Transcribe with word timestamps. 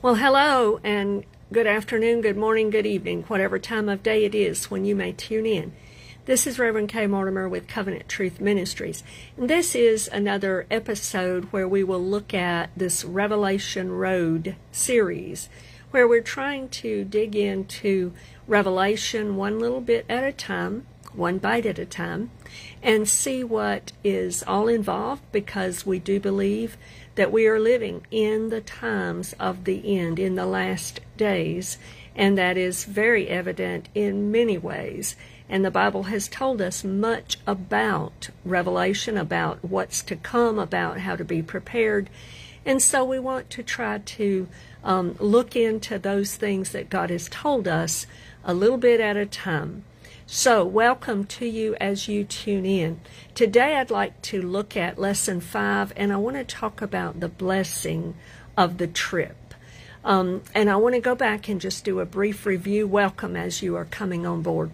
Well, 0.00 0.14
hello, 0.14 0.78
and 0.84 1.24
good 1.52 1.66
afternoon, 1.66 2.20
good 2.20 2.36
morning, 2.36 2.70
good 2.70 2.86
evening, 2.86 3.24
whatever 3.24 3.58
time 3.58 3.88
of 3.88 4.00
day 4.00 4.24
it 4.24 4.32
is 4.32 4.70
when 4.70 4.84
you 4.84 4.94
may 4.94 5.10
tune 5.10 5.44
in. 5.44 5.72
This 6.24 6.46
is 6.46 6.56
Reverend 6.56 6.88
Kay 6.88 7.08
Mortimer 7.08 7.48
with 7.48 7.66
Covenant 7.66 8.08
Truth 8.08 8.40
Ministries. 8.40 9.02
And 9.36 9.50
this 9.50 9.74
is 9.74 10.06
another 10.06 10.68
episode 10.70 11.46
where 11.46 11.66
we 11.66 11.82
will 11.82 12.00
look 12.00 12.32
at 12.32 12.70
this 12.76 13.04
Revelation 13.04 13.90
Road 13.90 14.54
series, 14.70 15.48
where 15.90 16.06
we're 16.06 16.22
trying 16.22 16.68
to 16.68 17.02
dig 17.02 17.34
into 17.34 18.12
Revelation 18.46 19.34
one 19.34 19.58
little 19.58 19.80
bit 19.80 20.06
at 20.08 20.22
a 20.22 20.30
time, 20.30 20.86
one 21.12 21.38
bite 21.38 21.66
at 21.66 21.80
a 21.80 21.84
time, 21.84 22.30
and 22.84 23.08
see 23.08 23.42
what 23.42 23.90
is 24.04 24.44
all 24.46 24.68
involved 24.68 25.22
because 25.32 25.84
we 25.84 25.98
do 25.98 26.20
believe 26.20 26.76
that 27.18 27.32
we 27.32 27.48
are 27.48 27.58
living 27.58 28.06
in 28.12 28.48
the 28.48 28.60
times 28.60 29.34
of 29.40 29.64
the 29.64 29.98
end, 29.98 30.20
in 30.20 30.36
the 30.36 30.46
last 30.46 31.00
days, 31.16 31.76
and 32.14 32.38
that 32.38 32.56
is 32.56 32.84
very 32.84 33.26
evident 33.26 33.88
in 33.92 34.30
many 34.30 34.56
ways. 34.56 35.16
And 35.48 35.64
the 35.64 35.70
Bible 35.72 36.04
has 36.04 36.28
told 36.28 36.62
us 36.62 36.84
much 36.84 37.36
about 37.44 38.28
Revelation, 38.44 39.18
about 39.18 39.64
what's 39.64 40.00
to 40.04 40.14
come, 40.14 40.60
about 40.60 41.00
how 41.00 41.16
to 41.16 41.24
be 41.24 41.42
prepared. 41.42 42.08
And 42.64 42.80
so 42.80 43.04
we 43.04 43.18
want 43.18 43.50
to 43.50 43.64
try 43.64 43.98
to 43.98 44.46
um, 44.84 45.16
look 45.18 45.56
into 45.56 45.98
those 45.98 46.36
things 46.36 46.70
that 46.70 46.88
God 46.88 47.10
has 47.10 47.28
told 47.28 47.66
us 47.66 48.06
a 48.44 48.54
little 48.54 48.78
bit 48.78 49.00
at 49.00 49.16
a 49.16 49.26
time. 49.26 49.82
So, 50.30 50.62
welcome 50.62 51.24
to 51.24 51.46
you 51.46 51.74
as 51.80 52.06
you 52.06 52.22
tune 52.22 52.66
in. 52.66 53.00
Today, 53.34 53.76
I'd 53.76 53.90
like 53.90 54.20
to 54.24 54.42
look 54.42 54.76
at 54.76 54.98
lesson 54.98 55.40
five, 55.40 55.90
and 55.96 56.12
I 56.12 56.16
want 56.18 56.36
to 56.36 56.44
talk 56.44 56.82
about 56.82 57.20
the 57.20 57.30
blessing 57.30 58.14
of 58.54 58.76
the 58.76 58.86
trip. 58.86 59.54
Um, 60.04 60.42
and 60.54 60.68
I 60.68 60.76
want 60.76 60.96
to 60.96 61.00
go 61.00 61.14
back 61.14 61.48
and 61.48 61.58
just 61.58 61.82
do 61.82 61.98
a 61.98 62.04
brief 62.04 62.44
review. 62.44 62.86
Welcome 62.86 63.36
as 63.36 63.62
you 63.62 63.74
are 63.74 63.86
coming 63.86 64.26
on 64.26 64.42
board. 64.42 64.70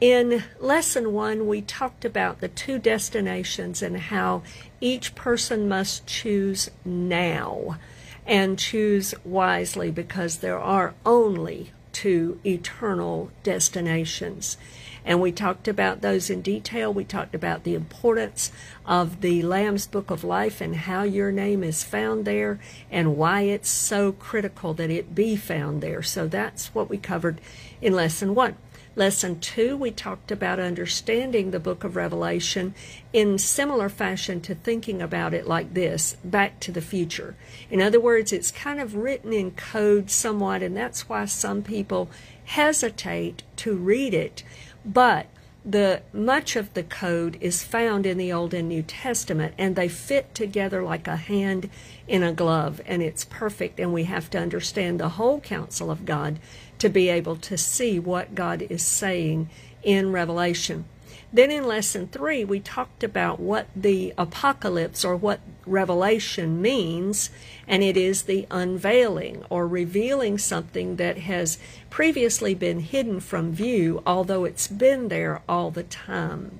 In 0.00 0.42
lesson 0.58 1.12
one, 1.12 1.46
we 1.46 1.62
talked 1.62 2.04
about 2.04 2.40
the 2.40 2.48
two 2.48 2.80
destinations 2.80 3.82
and 3.82 3.96
how 3.96 4.42
each 4.80 5.14
person 5.14 5.68
must 5.68 6.04
choose 6.08 6.68
now 6.84 7.78
and 8.26 8.58
choose 8.58 9.14
wisely 9.24 9.92
because 9.92 10.38
there 10.38 10.58
are 10.58 10.94
only 11.06 11.70
two 11.92 12.40
eternal 12.44 13.30
destinations. 13.42 14.56
And 15.04 15.20
we 15.20 15.32
talked 15.32 15.68
about 15.68 16.00
those 16.00 16.30
in 16.30 16.42
detail. 16.42 16.92
We 16.92 17.04
talked 17.04 17.34
about 17.34 17.64
the 17.64 17.74
importance 17.74 18.52
of 18.84 19.20
the 19.20 19.42
Lamb's 19.42 19.86
Book 19.86 20.10
of 20.10 20.24
Life 20.24 20.60
and 20.60 20.76
how 20.76 21.02
your 21.02 21.32
name 21.32 21.62
is 21.64 21.84
found 21.84 22.24
there 22.24 22.58
and 22.90 23.16
why 23.16 23.42
it's 23.42 23.70
so 23.70 24.12
critical 24.12 24.74
that 24.74 24.90
it 24.90 25.14
be 25.14 25.36
found 25.36 25.82
there. 25.82 26.02
So 26.02 26.26
that's 26.26 26.74
what 26.74 26.90
we 26.90 26.98
covered 26.98 27.40
in 27.80 27.94
lesson 27.94 28.34
one. 28.34 28.56
Lesson 28.96 29.38
two, 29.38 29.76
we 29.76 29.92
talked 29.92 30.32
about 30.32 30.58
understanding 30.58 31.52
the 31.52 31.60
book 31.60 31.84
of 31.84 31.94
Revelation 31.94 32.74
in 33.12 33.38
similar 33.38 33.88
fashion 33.88 34.40
to 34.40 34.54
thinking 34.54 35.00
about 35.00 35.32
it 35.32 35.46
like 35.46 35.74
this 35.74 36.16
back 36.24 36.58
to 36.60 36.72
the 36.72 36.80
future. 36.80 37.36
In 37.70 37.80
other 37.80 38.00
words, 38.00 38.32
it's 38.32 38.50
kind 38.50 38.80
of 38.80 38.96
written 38.96 39.32
in 39.32 39.52
code 39.52 40.10
somewhat, 40.10 40.60
and 40.62 40.76
that's 40.76 41.08
why 41.08 41.24
some 41.26 41.62
people 41.62 42.10
hesitate 42.44 43.44
to 43.56 43.76
read 43.76 44.12
it. 44.12 44.42
But 44.84 45.26
the 45.64 46.00
much 46.12 46.56
of 46.56 46.72
the 46.72 46.82
code 46.82 47.36
is 47.40 47.62
found 47.62 48.06
in 48.06 48.16
the 48.16 48.32
Old 48.32 48.54
and 48.54 48.68
New 48.68 48.82
Testament, 48.82 49.54
and 49.58 49.76
they 49.76 49.88
fit 49.88 50.34
together 50.34 50.82
like 50.82 51.06
a 51.06 51.16
hand 51.16 51.68
in 52.08 52.22
a 52.22 52.32
glove, 52.32 52.80
and 52.86 53.02
it's 53.02 53.26
perfect. 53.26 53.78
And 53.78 53.92
we 53.92 54.04
have 54.04 54.30
to 54.30 54.38
understand 54.38 54.98
the 54.98 55.10
whole 55.10 55.40
counsel 55.40 55.90
of 55.90 56.06
God 56.06 56.38
to 56.78 56.88
be 56.88 57.10
able 57.10 57.36
to 57.36 57.58
see 57.58 57.98
what 57.98 58.34
God 58.34 58.62
is 58.62 58.82
saying 58.82 59.50
in 59.82 60.12
Revelation. 60.12 60.86
Then 61.32 61.50
in 61.50 61.66
lesson 61.66 62.08
three, 62.08 62.44
we 62.44 62.58
talked 62.58 63.04
about 63.04 63.38
what 63.38 63.68
the 63.76 64.12
apocalypse 64.18 65.04
or 65.04 65.14
what 65.14 65.40
revelation 65.64 66.60
means, 66.60 67.30
and 67.68 67.82
it 67.84 67.96
is 67.96 68.22
the 68.22 68.46
unveiling 68.50 69.44
or 69.48 69.68
revealing 69.68 70.38
something 70.38 70.96
that 70.96 71.18
has 71.18 71.58
previously 71.88 72.54
been 72.54 72.80
hidden 72.80 73.20
from 73.20 73.52
view, 73.52 74.02
although 74.04 74.44
it's 74.44 74.66
been 74.66 75.08
there 75.08 75.40
all 75.48 75.70
the 75.70 75.84
time. 75.84 76.58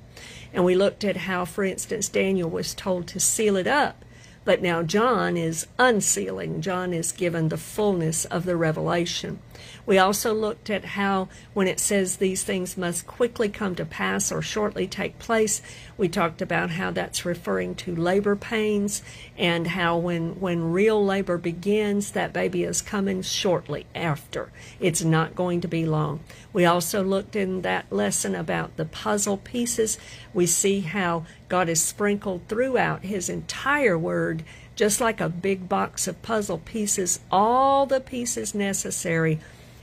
And 0.53 0.65
we 0.65 0.77
looked 0.77 1.05
at 1.05 1.17
how, 1.19 1.45
for 1.45 1.65
instance, 1.65 2.09
Daniel 2.09 2.49
was 2.49 2.75
told 2.75 3.09
to 3.09 3.21
seal 3.21 3.57
it 3.57 3.67
up 3.67 4.05
but 4.45 4.63
now 4.63 4.83
John 4.83 5.37
is 5.37 5.67
unsealing. 5.79 6.61
John 6.61 6.93
is 6.93 7.13
given 7.13 7.49
the 7.49 7.57
fullness 7.57 8.25
of 8.25 8.45
the 8.45 8.57
revelation. 8.57 9.39
We 9.87 9.99
also 9.99 10.33
looked 10.35 10.71
at 10.71 10.85
how, 10.85 11.29
when 11.55 11.67
it 11.67 11.81
says 11.81 12.17
these 12.17 12.43
things 12.45 12.77
must 12.77 13.07
quickly 13.07 13.49
come 13.49 13.75
to 13.77 13.85
pass 13.85 14.31
or 14.31 14.43
shortly 14.43 14.87
take 14.87 15.19
place, 15.19 15.63
we 15.97 16.09
talked 16.09 16.41
about 16.41 16.71
how 16.71 16.91
that's 16.91 17.25
referring 17.25 17.75
to 17.77 17.95
labor 17.95 18.37
pains 18.37 19.03
and 19.37 19.69
how 19.69 19.99
when, 19.99 20.41
when 20.41 20.73
real 20.73 21.05
labor 21.05 21.39
begins, 21.39 22.13
that 22.13 22.33
baby 22.33 22.65
is 22.65 22.81
coming 22.81 23.23
shortly 23.23 23.87
after. 23.95 24.51
It's 24.81 25.03
not 25.03 25.35
going 25.35 25.61
to 25.61 25.69
be 25.69 25.85
long. 25.85 26.21
We 26.53 26.65
also 26.65 27.03
looked 27.03 27.37
in 27.37 27.63
that 27.63 27.93
lesson 27.93 28.35
about 28.35 28.77
the 28.77 28.85
puzzle 28.85 29.37
pieces. 29.37 29.99
We 30.33 30.47
see 30.47 30.81
how 30.81 31.25
God 31.49 31.69
is 31.69 31.83
sprinkled 31.83 32.49
throughout 32.49 33.03
His 33.03 33.29
entire 33.29 33.99
Word, 33.99 34.43
just 34.81 34.99
like 34.99 35.21
a 35.21 35.29
big 35.29 35.69
box 35.69 36.09
of 36.09 36.23
puzzle 36.23 36.57
pieces, 36.57 37.21
all 37.31 37.85
the 37.85 38.01
pieces 38.01 38.55
necessary. 38.55 39.39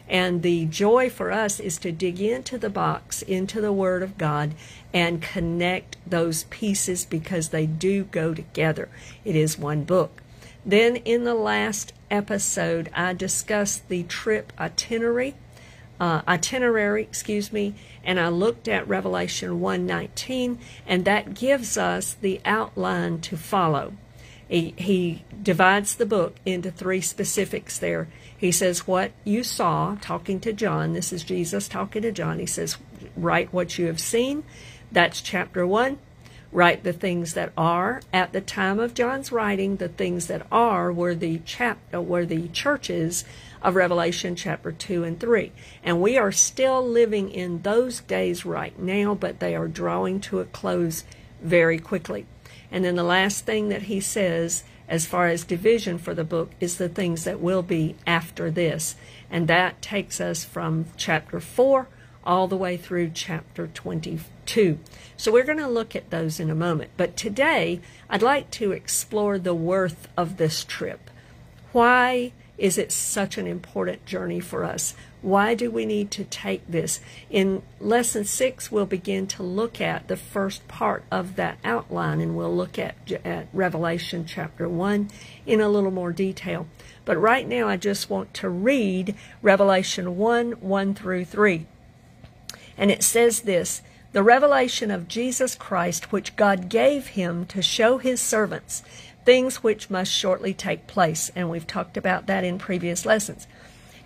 And 0.10 0.42
the 0.42 0.66
joy 0.66 1.12
for 1.12 1.32
us 1.32 1.60
is 1.60 1.78
to 1.82 1.92
dig 1.92 2.20
into 2.20 2.58
the 2.58 2.72
box, 2.72 3.22
into 3.22 3.62
the 3.62 3.72
Word 3.72 4.02
of 4.02 4.18
God, 4.18 4.56
and 4.92 5.22
connect 5.22 5.98
those 6.08 6.46
pieces 6.46 7.06
because 7.06 7.50
they 7.50 7.68
do 7.68 8.06
go 8.06 8.34
together. 8.34 8.90
It 9.24 9.36
is 9.36 9.56
one 9.56 9.84
book. 9.84 10.24
Then 10.66 10.96
in 10.96 11.26
the 11.26 11.36
last 11.36 11.94
episode, 12.10 12.90
I 12.92 13.14
discussed 13.14 13.90
the 13.90 14.02
trip 14.02 14.52
itinerary 14.58 15.36
uh, 16.00 16.22
itinerary, 16.28 17.04
excuse 17.04 17.54
me, 17.54 17.76
and 18.04 18.20
I 18.20 18.30
looked 18.30 18.68
at 18.68 18.88
Revelation 18.88 19.60
1:19, 19.60 20.58
and 20.88 21.06
that 21.06 21.36
gives 21.36 21.78
us 21.78 22.16
the 22.20 22.42
outline 22.46 23.20
to 23.22 23.38
follow. 23.38 23.94
He, 24.48 24.74
he 24.78 25.26
divides 25.42 25.96
the 25.96 26.06
book 26.06 26.36
into 26.46 26.72
three 26.72 27.02
specifics 27.02 27.78
there. 27.78 28.08
He 28.38 28.52
says, 28.52 28.88
What 28.88 29.12
you 29.24 29.44
saw, 29.44 29.98
talking 30.00 30.40
to 30.42 30.54
John, 30.54 30.94
this 30.94 31.12
is 31.12 31.24
Jesus 31.24 31.68
talking 31.68 32.04
to 32.04 32.12
John. 32.12 32.40
He 32.40 32.46
says, 32.46 32.78
Write 33.16 33.54
what 33.54 33.78
you 33.78 33.88
have 33.88 34.00
seen. 34.00 34.44
That's 34.92 35.22
chapter 35.22 35.68
1. 35.68 35.98
Write 36.52 36.84
the 36.84 36.94
things 36.94 37.34
that 37.34 37.52
are 37.58 38.02
at 38.14 38.32
the 38.32 38.40
time 38.40 38.80
of 38.80 38.94
John's 38.94 39.34
writing. 39.34 39.76
The 39.76 39.90
things 39.90 40.28
that 40.28 40.48
are 40.50 40.94
were 40.94 41.14
the 41.14 41.40
chap 41.40 41.78
uh, 41.94 42.02
were 42.02 42.26
the 42.26 42.48
churches 42.48 43.26
of 43.62 43.76
Revelation 43.76 44.36
chapter 44.36 44.72
2 44.72 45.04
and 45.04 45.20
3. 45.20 45.52
And 45.84 46.02
we 46.02 46.18
are 46.18 46.32
still 46.32 46.88
living 46.88 47.30
in 47.30 47.64
those 47.64 48.00
days 48.00 48.46
right 48.46 48.78
now, 48.80 49.14
but 49.14 49.40
they 49.40 49.56
are 49.56 49.68
drawing 49.68 50.22
to 50.22 50.40
a 50.40 50.46
close 50.46 51.04
very 51.42 51.80
quickly. 51.80 52.26
And 52.72 52.84
then 52.84 52.96
the 52.96 53.04
last 53.04 53.46
thing 53.46 53.70
that 53.70 53.84
he 53.84 54.00
says, 54.00 54.64
as 54.88 55.06
far 55.06 55.28
as 55.28 55.44
division 55.44 55.98
for 55.98 56.14
the 56.14 56.24
book, 56.24 56.52
is 56.60 56.78
the 56.78 56.90
things 56.90 57.24
that 57.24 57.40
will 57.40 57.62
be 57.62 57.96
after 58.06 58.52
this. 58.52 58.96
And 59.30 59.48
that 59.48 59.82
takes 59.82 60.22
us 60.22 60.44
from 60.44 60.86
chapter 60.98 61.40
4 61.40 61.88
all 62.24 62.48
the 62.48 62.58
way 62.58 62.76
through 62.76 63.12
chapter 63.14 63.68
22. 63.68 64.80
So 65.16 65.32
we're 65.32 65.46
going 65.46 65.58
to 65.60 65.68
look 65.68 65.96
at 65.96 66.10
those 66.10 66.40
in 66.40 66.50
a 66.50 66.56
moment. 66.56 66.92
But 66.98 67.16
today, 67.16 67.80
I'd 68.10 68.22
like 68.22 68.52
to 68.52 68.74
explore 68.74 69.40
the 69.40 69.56
worth 69.56 70.10
of 70.18 70.36
this 70.36 70.66
trip. 70.66 71.10
Why 71.72 72.34
is 72.58 72.78
it 72.78 72.92
such 72.92 73.38
an 73.38 73.46
important 73.46 74.06
journey 74.06 74.40
for 74.40 74.64
us? 74.64 74.96
Why 75.22 75.54
do 75.54 75.70
we 75.70 75.86
need 75.86 76.10
to 76.12 76.24
take 76.24 76.66
this? 76.68 77.00
In 77.30 77.62
lesson 77.80 78.24
six, 78.24 78.72
we'll 78.72 78.86
begin 78.86 79.28
to 79.28 79.44
look 79.44 79.80
at 79.80 80.08
the 80.08 80.18
first 80.18 80.68
part 80.68 81.04
of 81.12 81.36
that 81.36 81.60
outline 81.64 82.22
and 82.22 82.36
we'll 82.36 82.56
look 82.56 82.80
at, 82.80 82.96
at 83.24 83.48
Revelation 83.54 84.26
chapter 84.26 84.68
one 84.68 85.10
in 85.46 85.62
a 85.62 85.70
little 85.70 85.92
more 85.92 86.12
detail. 86.12 86.68
But 87.06 87.18
right 87.18 87.48
now, 87.48 87.68
I 87.68 87.78
just 87.78 88.10
want 88.10 88.34
to 88.36 88.50
read 88.50 89.16
Revelation 89.42 90.18
1 90.18 90.52
1 90.54 90.94
through 90.96 91.26
3. 91.26 91.66
And 92.78 92.92
it 92.92 93.04
says 93.04 93.42
this 93.42 93.82
the 94.14 94.24
revelation 94.24 94.90
of 94.90 95.08
Jesus 95.08 95.54
Christ, 95.54 96.12
which 96.12 96.36
God 96.36 96.70
gave 96.70 97.08
him 97.08 97.46
to 97.48 97.62
show 97.62 97.98
his 97.98 98.22
servants 98.22 98.82
things 99.28 99.62
which 99.62 99.90
must 99.90 100.10
shortly 100.10 100.54
take 100.54 100.88
place. 100.88 101.30
And 101.36 101.50
we've 101.50 101.68
talked 101.68 101.98
about 101.98 102.28
that 102.28 102.46
in 102.46 102.58
previous 102.58 103.06
lessons. 103.06 103.46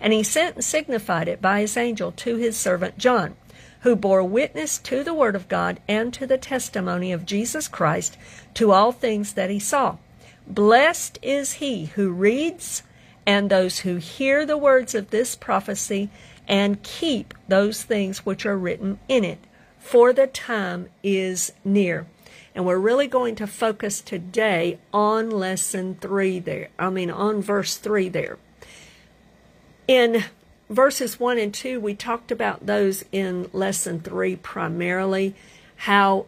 And 0.00 0.12
he 0.12 0.24
sent 0.24 0.56
and 0.56 0.64
signified 0.64 1.28
it 1.28 1.40
by 1.40 1.60
his 1.60 1.76
angel 1.76 2.10
to 2.10 2.34
his 2.34 2.56
servant 2.56 2.98
John, 2.98 3.36
who 3.82 3.94
bore 3.94 4.24
witness 4.24 4.78
to 4.78 5.04
the 5.04 5.14
word 5.14 5.36
of 5.36 5.48
God 5.48 5.78
and 5.86 6.12
to 6.14 6.26
the 6.26 6.38
testimony 6.38 7.12
of 7.12 7.24
Jesus 7.24 7.68
Christ 7.68 8.18
to 8.54 8.72
all 8.72 8.90
things 8.90 9.34
that 9.34 9.48
he 9.48 9.60
saw. 9.60 9.98
Blessed 10.48 11.20
is 11.22 11.52
he 11.52 11.84
who 11.94 12.10
reads 12.10 12.82
and 13.24 13.48
those 13.48 13.78
who 13.78 13.98
hear 13.98 14.44
the 14.44 14.58
words 14.58 14.92
of 14.92 15.10
this 15.10 15.36
prophecy 15.36 16.10
and 16.48 16.82
keep 16.82 17.32
those 17.46 17.84
things 17.84 18.26
which 18.26 18.44
are 18.44 18.58
written 18.58 18.98
in 19.06 19.22
it, 19.22 19.38
for 19.78 20.12
the 20.12 20.26
time 20.26 20.88
is 21.04 21.52
near. 21.64 22.08
And 22.54 22.66
we're 22.66 22.78
really 22.78 23.06
going 23.06 23.34
to 23.36 23.46
focus 23.46 24.00
today 24.00 24.78
on 24.92 25.30
lesson 25.30 25.96
three 26.00 26.38
there. 26.38 26.68
I 26.78 26.90
mean, 26.90 27.10
on 27.10 27.40
verse 27.40 27.76
three 27.76 28.08
there. 28.08 28.38
In 29.88 30.24
verses 30.68 31.18
one 31.18 31.38
and 31.38 31.52
two, 31.52 31.80
we 31.80 31.94
talked 31.94 32.30
about 32.30 32.66
those 32.66 33.04
in 33.10 33.48
lesson 33.52 34.00
three 34.00 34.36
primarily, 34.36 35.34
how 35.76 36.26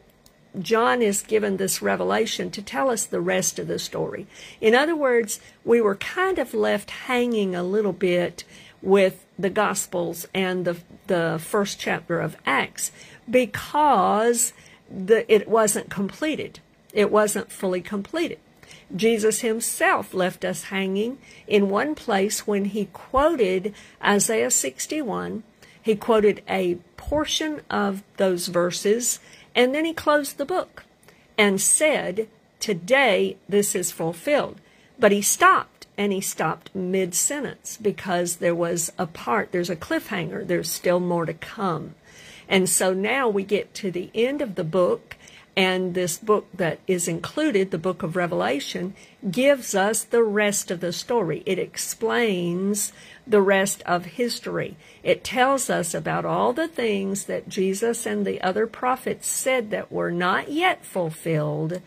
John 0.59 1.03
is 1.03 1.23
given 1.23 1.57
this 1.57 1.83
revelation 1.83 2.51
to 2.53 2.63
tell 2.63 2.89
us 2.89 3.05
the 3.05 3.21
rest 3.21 3.59
of 3.59 3.67
the 3.67 3.79
story. 3.79 4.27
In 4.61 4.75
other 4.75 4.95
words, 4.95 5.41
we 5.65 5.81
were 5.81 5.97
kind 5.97 6.39
of 6.39 6.55
left 6.55 6.91
hanging 6.91 7.55
a 7.55 7.63
little 7.63 7.93
bit 7.93 8.45
with 8.81 9.25
the 9.39 9.51
Gospels 9.51 10.29
and 10.33 10.65
the, 10.65 10.77
the 11.07 11.41
first 11.43 11.81
chapter 11.81 12.21
of 12.21 12.37
Acts 12.47 12.93
because 13.29 14.53
the, 14.91 15.31
it 15.33 15.49
wasn't 15.49 15.91
completed. 15.91 16.61
It 16.93 17.11
wasn't 17.11 17.51
fully 17.51 17.81
completed. 17.81 18.39
Jesus 18.95 19.41
himself 19.41 20.15
left 20.15 20.45
us 20.45 20.65
hanging 20.65 21.19
in 21.47 21.69
one 21.69 21.95
place 21.95 22.47
when 22.47 22.67
he 22.67 22.87
quoted 22.93 23.75
Isaiah 24.03 24.51
61. 24.51 25.43
He 25.81 25.97
quoted 25.97 26.43
a 26.49 26.77
portion 26.97 27.63
of 27.69 28.03
those 28.17 28.49
verses 28.49 29.21
and 29.55 29.75
then 29.75 29.85
he 29.85 29.93
closed 29.93 30.39
the 30.39 30.45
book 30.45 30.85
and 31.37 31.61
said, 31.61 32.29
Today 32.61 33.37
this 33.49 33.75
is 33.75 33.93
fulfilled. 33.93 34.61
But 34.99 35.13
he 35.13 35.23
stopped 35.23 35.87
and 35.97 36.13
he 36.13 36.21
stopped 36.21 36.75
mid 36.75 37.15
sentence 37.15 37.79
because 37.81 38.37
there 38.37 38.55
was 38.55 38.93
a 38.99 39.07
part, 39.07 39.53
there's 39.53 39.71
a 39.71 39.77
cliffhanger, 39.77 40.47
there's 40.47 40.71
still 40.71 41.01
more 41.01 41.27
to 41.27 41.35
come. 41.35 41.95
And 42.49 42.69
so 42.69 42.93
now 42.93 43.29
we 43.29 43.43
get 43.43 43.75
to 43.75 43.91
the 43.91 44.11
end 44.15 44.43
of 44.43 44.55
the 44.55 44.65
book, 44.65 45.17
and 45.57 45.95
this 45.95 46.19
book 46.19 46.49
that 46.53 46.81
is 46.87 47.07
included, 47.07 47.71
the 47.71 47.79
book 47.79 48.03
of 48.03 48.17
Revelation, 48.17 48.95
gives 49.31 49.75
us 49.75 50.03
the 50.03 50.23
rest 50.23 50.71
of 50.71 50.81
the 50.81 50.93
story. 50.93 51.43
It 51.47 51.59
explains 51.59 52.93
the 53.27 53.41
rest 53.41 53.83
of 53.87 54.05
history. 54.05 54.77
It 55.03 55.25
tells 55.25 55.71
us 55.71 55.95
about 55.95 56.25
all 56.25 56.53
the 56.53 56.69
things 56.69 57.25
that 57.25 57.49
Jesus 57.49 58.05
and 58.05 58.27
the 58.27 58.41
other 58.43 58.67
prophets 58.67 59.29
said 59.29 59.71
that 59.71 59.93
were 59.93 60.11
not 60.11 60.51
yet 60.51 60.85
fulfilled, 60.85 61.81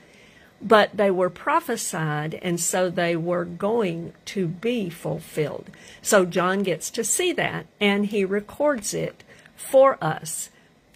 but 0.61 0.95
they 0.95 1.11
were 1.11 1.29
prophesied, 1.29 2.39
and 2.41 2.59
so 2.59 2.89
they 2.89 3.15
were 3.15 3.45
going 3.45 4.13
to 4.25 4.47
be 4.47 4.89
fulfilled. 4.89 5.69
So 6.01 6.25
John 6.25 6.63
gets 6.63 6.89
to 6.91 7.03
see 7.03 7.31
that, 7.33 7.67
and 7.79 8.07
he 8.07 8.25
records 8.25 8.93
it 8.93 9.23
for 9.57 10.01
us. 10.01 10.49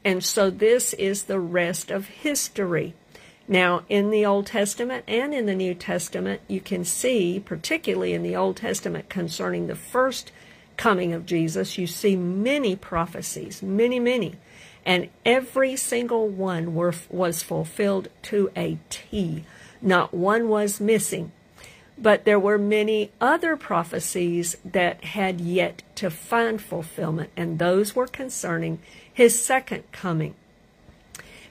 And 0.06 0.24
so 0.24 0.50
this 0.50 0.94
is 0.94 1.24
the 1.24 1.40
rest 1.40 1.92
of 1.92 2.08
history. 2.08 2.94
Now, 3.48 3.84
in 3.90 4.12
the 4.12 4.26
Old 4.26 4.46
Testament 4.46 5.04
and 5.08 5.34
in 5.34 5.46
the 5.46 5.56
New 5.56 5.74
Testament, 5.74 6.42
you 6.48 6.62
can 6.62 6.86
see, 6.86 7.42
particularly 7.44 8.14
in 8.14 8.24
the 8.24 8.36
Old 8.36 8.58
Testament 8.58 9.10
concerning 9.10 9.68
the 9.68 9.76
first 9.76 10.32
coming 10.78 11.14
of 11.14 11.26
Jesus, 11.26 11.78
you 11.78 11.86
see 11.86 12.16
many 12.16 12.76
prophecies, 12.76 13.62
many, 13.62 14.00
many. 14.00 14.36
And 14.86 15.10
every 15.26 15.76
single 15.76 16.28
one 16.28 16.74
were, 16.74 16.94
was 17.10 17.44
fulfilled 17.44 18.08
to 18.24 18.50
a 18.56 18.80
T. 18.90 19.44
Not 19.82 20.14
one 20.14 20.48
was 20.48 20.80
missing. 20.80 21.32
But 22.02 22.26
there 22.26 22.40
were 22.40 22.58
many 22.58 23.12
other 23.22 23.56
prophecies 23.56 24.58
that 24.66 25.04
had 25.04 25.40
yet 25.40 25.84
to 25.96 26.10
find 26.10 26.60
fulfillment, 26.60 27.30
and 27.38 27.60
those 27.60 27.96
were 27.96 28.08
concerning 28.08 28.80
his 29.14 29.40
second 29.44 29.84
coming. 29.92 30.34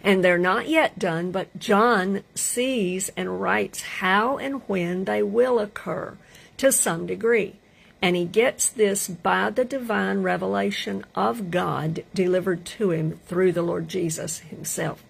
And 0.03 0.25
they're 0.25 0.39
not 0.39 0.69
yet 0.69 0.99
done, 0.99 1.31
but 1.31 1.57
John 1.59 2.25
sees 2.35 3.11
and 3.17 3.41
writes 3.41 3.83
how 3.83 4.39
and 4.39 4.63
when 4.67 5.05
they 5.05 5.23
will 5.23 5.61
occur 5.61 6.17
to 6.57 6.73
some 6.73 7.07
degree. 7.07 7.57
And 8.03 8.17
he 8.17 8.25
gets 8.25 8.69
this 8.71 9.09
by 9.09 9.51
the 9.51 9.65
divine 9.65 10.23
revelation 10.23 11.05
of 11.15 11.51
God 11.51 12.03
delivered 12.15 12.65
to 12.65 12.91
him 12.91 13.21
through 13.27 13.53
the 13.53 13.63
Lord 13.63 13.89
Jesus 13.89 14.39
himself. 14.39 15.05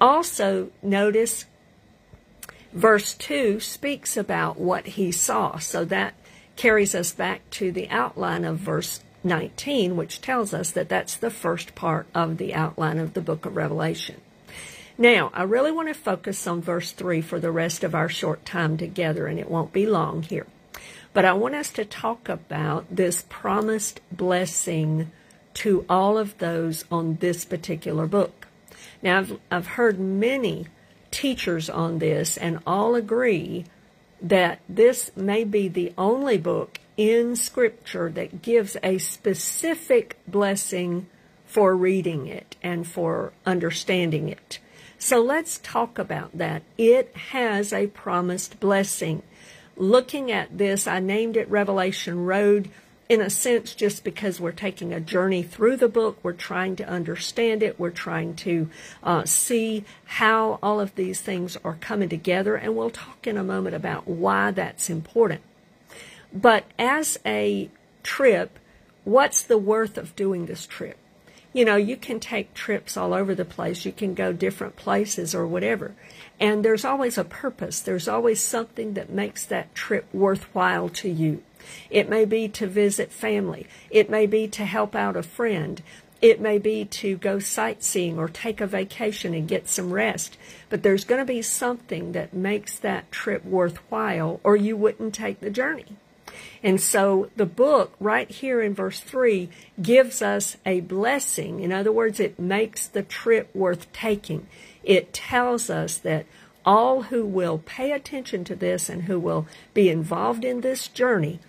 Also, 0.00 0.70
notice 0.82 1.44
verse 2.72 3.14
2 3.14 3.60
speaks 3.60 4.16
about 4.16 4.58
what 4.58 4.86
he 4.86 5.12
saw. 5.12 5.58
So 5.58 5.84
that 5.86 6.14
carries 6.56 6.94
us 6.94 7.12
back 7.12 7.48
to 7.50 7.72
the 7.72 7.88
outline 7.90 8.44
of 8.44 8.58
verse 8.58 9.00
19, 9.24 9.96
which 9.96 10.20
tells 10.20 10.54
us 10.54 10.70
that 10.72 10.88
that's 10.88 11.16
the 11.16 11.30
first 11.30 11.74
part 11.74 12.06
of 12.14 12.38
the 12.38 12.54
outline 12.54 12.98
of 12.98 13.14
the 13.14 13.20
book 13.20 13.46
of 13.46 13.56
Revelation. 13.56 14.20
Now, 14.96 15.30
I 15.32 15.44
really 15.44 15.72
want 15.72 15.88
to 15.88 15.94
focus 15.94 16.46
on 16.46 16.60
verse 16.60 16.92
3 16.92 17.22
for 17.22 17.40
the 17.40 17.50
rest 17.50 17.84
of 17.84 17.94
our 17.94 18.08
short 18.08 18.44
time 18.44 18.76
together, 18.76 19.26
and 19.26 19.38
it 19.38 19.50
won't 19.50 19.72
be 19.72 19.86
long 19.86 20.22
here. 20.22 20.46
But 21.12 21.24
I 21.24 21.32
want 21.32 21.54
us 21.54 21.70
to 21.70 21.84
talk 21.84 22.28
about 22.28 22.84
this 22.94 23.24
promised 23.28 24.00
blessing 24.12 25.10
to 25.54 25.84
all 25.88 26.18
of 26.18 26.36
those 26.38 26.84
on 26.90 27.16
this 27.16 27.44
particular 27.44 28.06
book. 28.06 28.46
Now, 29.02 29.18
I've, 29.18 29.38
I've 29.50 29.66
heard 29.68 29.98
many 29.98 30.66
teachers 31.10 31.68
on 31.68 31.98
this, 31.98 32.36
and 32.36 32.60
all 32.66 32.94
agree 32.94 33.64
that 34.20 34.60
this 34.68 35.10
may 35.16 35.44
be 35.44 35.68
the 35.68 35.92
only 35.96 36.38
book 36.38 36.78
in 36.96 37.34
Scripture 37.36 38.10
that 38.10 38.42
gives 38.42 38.76
a 38.82 38.98
specific 38.98 40.18
blessing 40.26 41.06
for 41.46 41.74
reading 41.74 42.26
it 42.26 42.56
and 42.62 42.86
for 42.86 43.32
understanding 43.46 44.28
it. 44.28 44.58
So 44.98 45.22
let's 45.22 45.58
talk 45.58 45.98
about 45.98 46.36
that. 46.36 46.62
It 46.76 47.16
has 47.30 47.72
a 47.72 47.86
promised 47.86 48.60
blessing. 48.60 49.22
Looking 49.76 50.30
at 50.30 50.58
this, 50.58 50.86
I 50.86 51.00
named 51.00 51.38
it 51.38 51.48
Revelation 51.48 52.26
Road 52.26 52.68
in 53.10 53.20
a 53.20 53.28
sense 53.28 53.74
just 53.74 54.04
because 54.04 54.38
we're 54.38 54.52
taking 54.52 54.92
a 54.92 55.00
journey 55.00 55.42
through 55.42 55.76
the 55.76 55.88
book. 55.88 56.16
We're 56.22 56.32
trying 56.32 56.76
to 56.76 56.88
understand 56.88 57.60
it. 57.60 57.76
We're 57.76 57.90
trying 57.90 58.36
to 58.36 58.70
uh, 59.02 59.24
see 59.24 59.84
how 60.04 60.60
all 60.62 60.78
of 60.78 60.94
these 60.94 61.20
things 61.20 61.58
are 61.64 61.76
coming 61.80 62.08
together. 62.08 62.54
And 62.54 62.76
we'll 62.76 62.90
talk 62.90 63.26
in 63.26 63.36
a 63.36 63.42
moment 63.42 63.74
about 63.74 64.06
why 64.06 64.52
that's 64.52 64.88
important. 64.88 65.40
But 66.32 66.66
as 66.78 67.18
a 67.26 67.68
trip, 68.04 68.60
what's 69.02 69.42
the 69.42 69.58
worth 69.58 69.98
of 69.98 70.14
doing 70.14 70.46
this 70.46 70.64
trip? 70.64 70.96
You 71.52 71.64
know, 71.64 71.74
you 71.74 71.96
can 71.96 72.20
take 72.20 72.54
trips 72.54 72.96
all 72.96 73.12
over 73.12 73.34
the 73.34 73.44
place. 73.44 73.84
You 73.84 73.90
can 73.90 74.14
go 74.14 74.32
different 74.32 74.76
places 74.76 75.34
or 75.34 75.48
whatever. 75.48 75.96
And 76.38 76.64
there's 76.64 76.84
always 76.84 77.18
a 77.18 77.24
purpose. 77.24 77.80
There's 77.80 78.06
always 78.06 78.40
something 78.40 78.94
that 78.94 79.10
makes 79.10 79.44
that 79.46 79.74
trip 79.74 80.06
worthwhile 80.12 80.88
to 80.90 81.08
you. 81.08 81.42
It 81.90 82.08
may 82.08 82.24
be 82.24 82.48
to 82.48 82.66
visit 82.66 83.12
family. 83.12 83.66
It 83.90 84.10
may 84.10 84.26
be 84.26 84.48
to 84.48 84.64
help 84.64 84.94
out 84.94 85.16
a 85.16 85.22
friend. 85.22 85.82
It 86.20 86.40
may 86.40 86.58
be 86.58 86.84
to 86.84 87.16
go 87.16 87.38
sightseeing 87.38 88.18
or 88.18 88.28
take 88.28 88.60
a 88.60 88.66
vacation 88.66 89.32
and 89.32 89.48
get 89.48 89.68
some 89.68 89.92
rest. 89.92 90.36
But 90.68 90.82
there's 90.82 91.04
going 91.04 91.20
to 91.20 91.24
be 91.24 91.42
something 91.42 92.12
that 92.12 92.34
makes 92.34 92.78
that 92.78 93.10
trip 93.10 93.44
worthwhile 93.44 94.40
or 94.44 94.56
you 94.56 94.76
wouldn't 94.76 95.14
take 95.14 95.40
the 95.40 95.50
journey. 95.50 95.96
And 96.62 96.80
so 96.80 97.30
the 97.36 97.46
book, 97.46 97.94
right 97.98 98.30
here 98.30 98.60
in 98.60 98.74
verse 98.74 99.00
3, 99.00 99.48
gives 99.80 100.20
us 100.20 100.56
a 100.66 100.80
blessing. 100.80 101.60
In 101.60 101.72
other 101.72 101.92
words, 101.92 102.20
it 102.20 102.38
makes 102.38 102.86
the 102.86 103.02
trip 103.02 103.54
worth 103.54 103.90
taking. 103.92 104.46
It 104.84 105.12
tells 105.12 105.70
us 105.70 105.96
that 105.98 106.26
all 106.64 107.04
who 107.04 107.24
will 107.24 107.58
pay 107.58 107.92
attention 107.92 108.44
to 108.44 108.54
this 108.54 108.88
and 108.90 109.04
who 109.04 109.18
will 109.18 109.46
be 109.72 109.88
involved 109.88 110.44
in 110.44 110.60
this 110.60 110.88
journey 110.88 111.40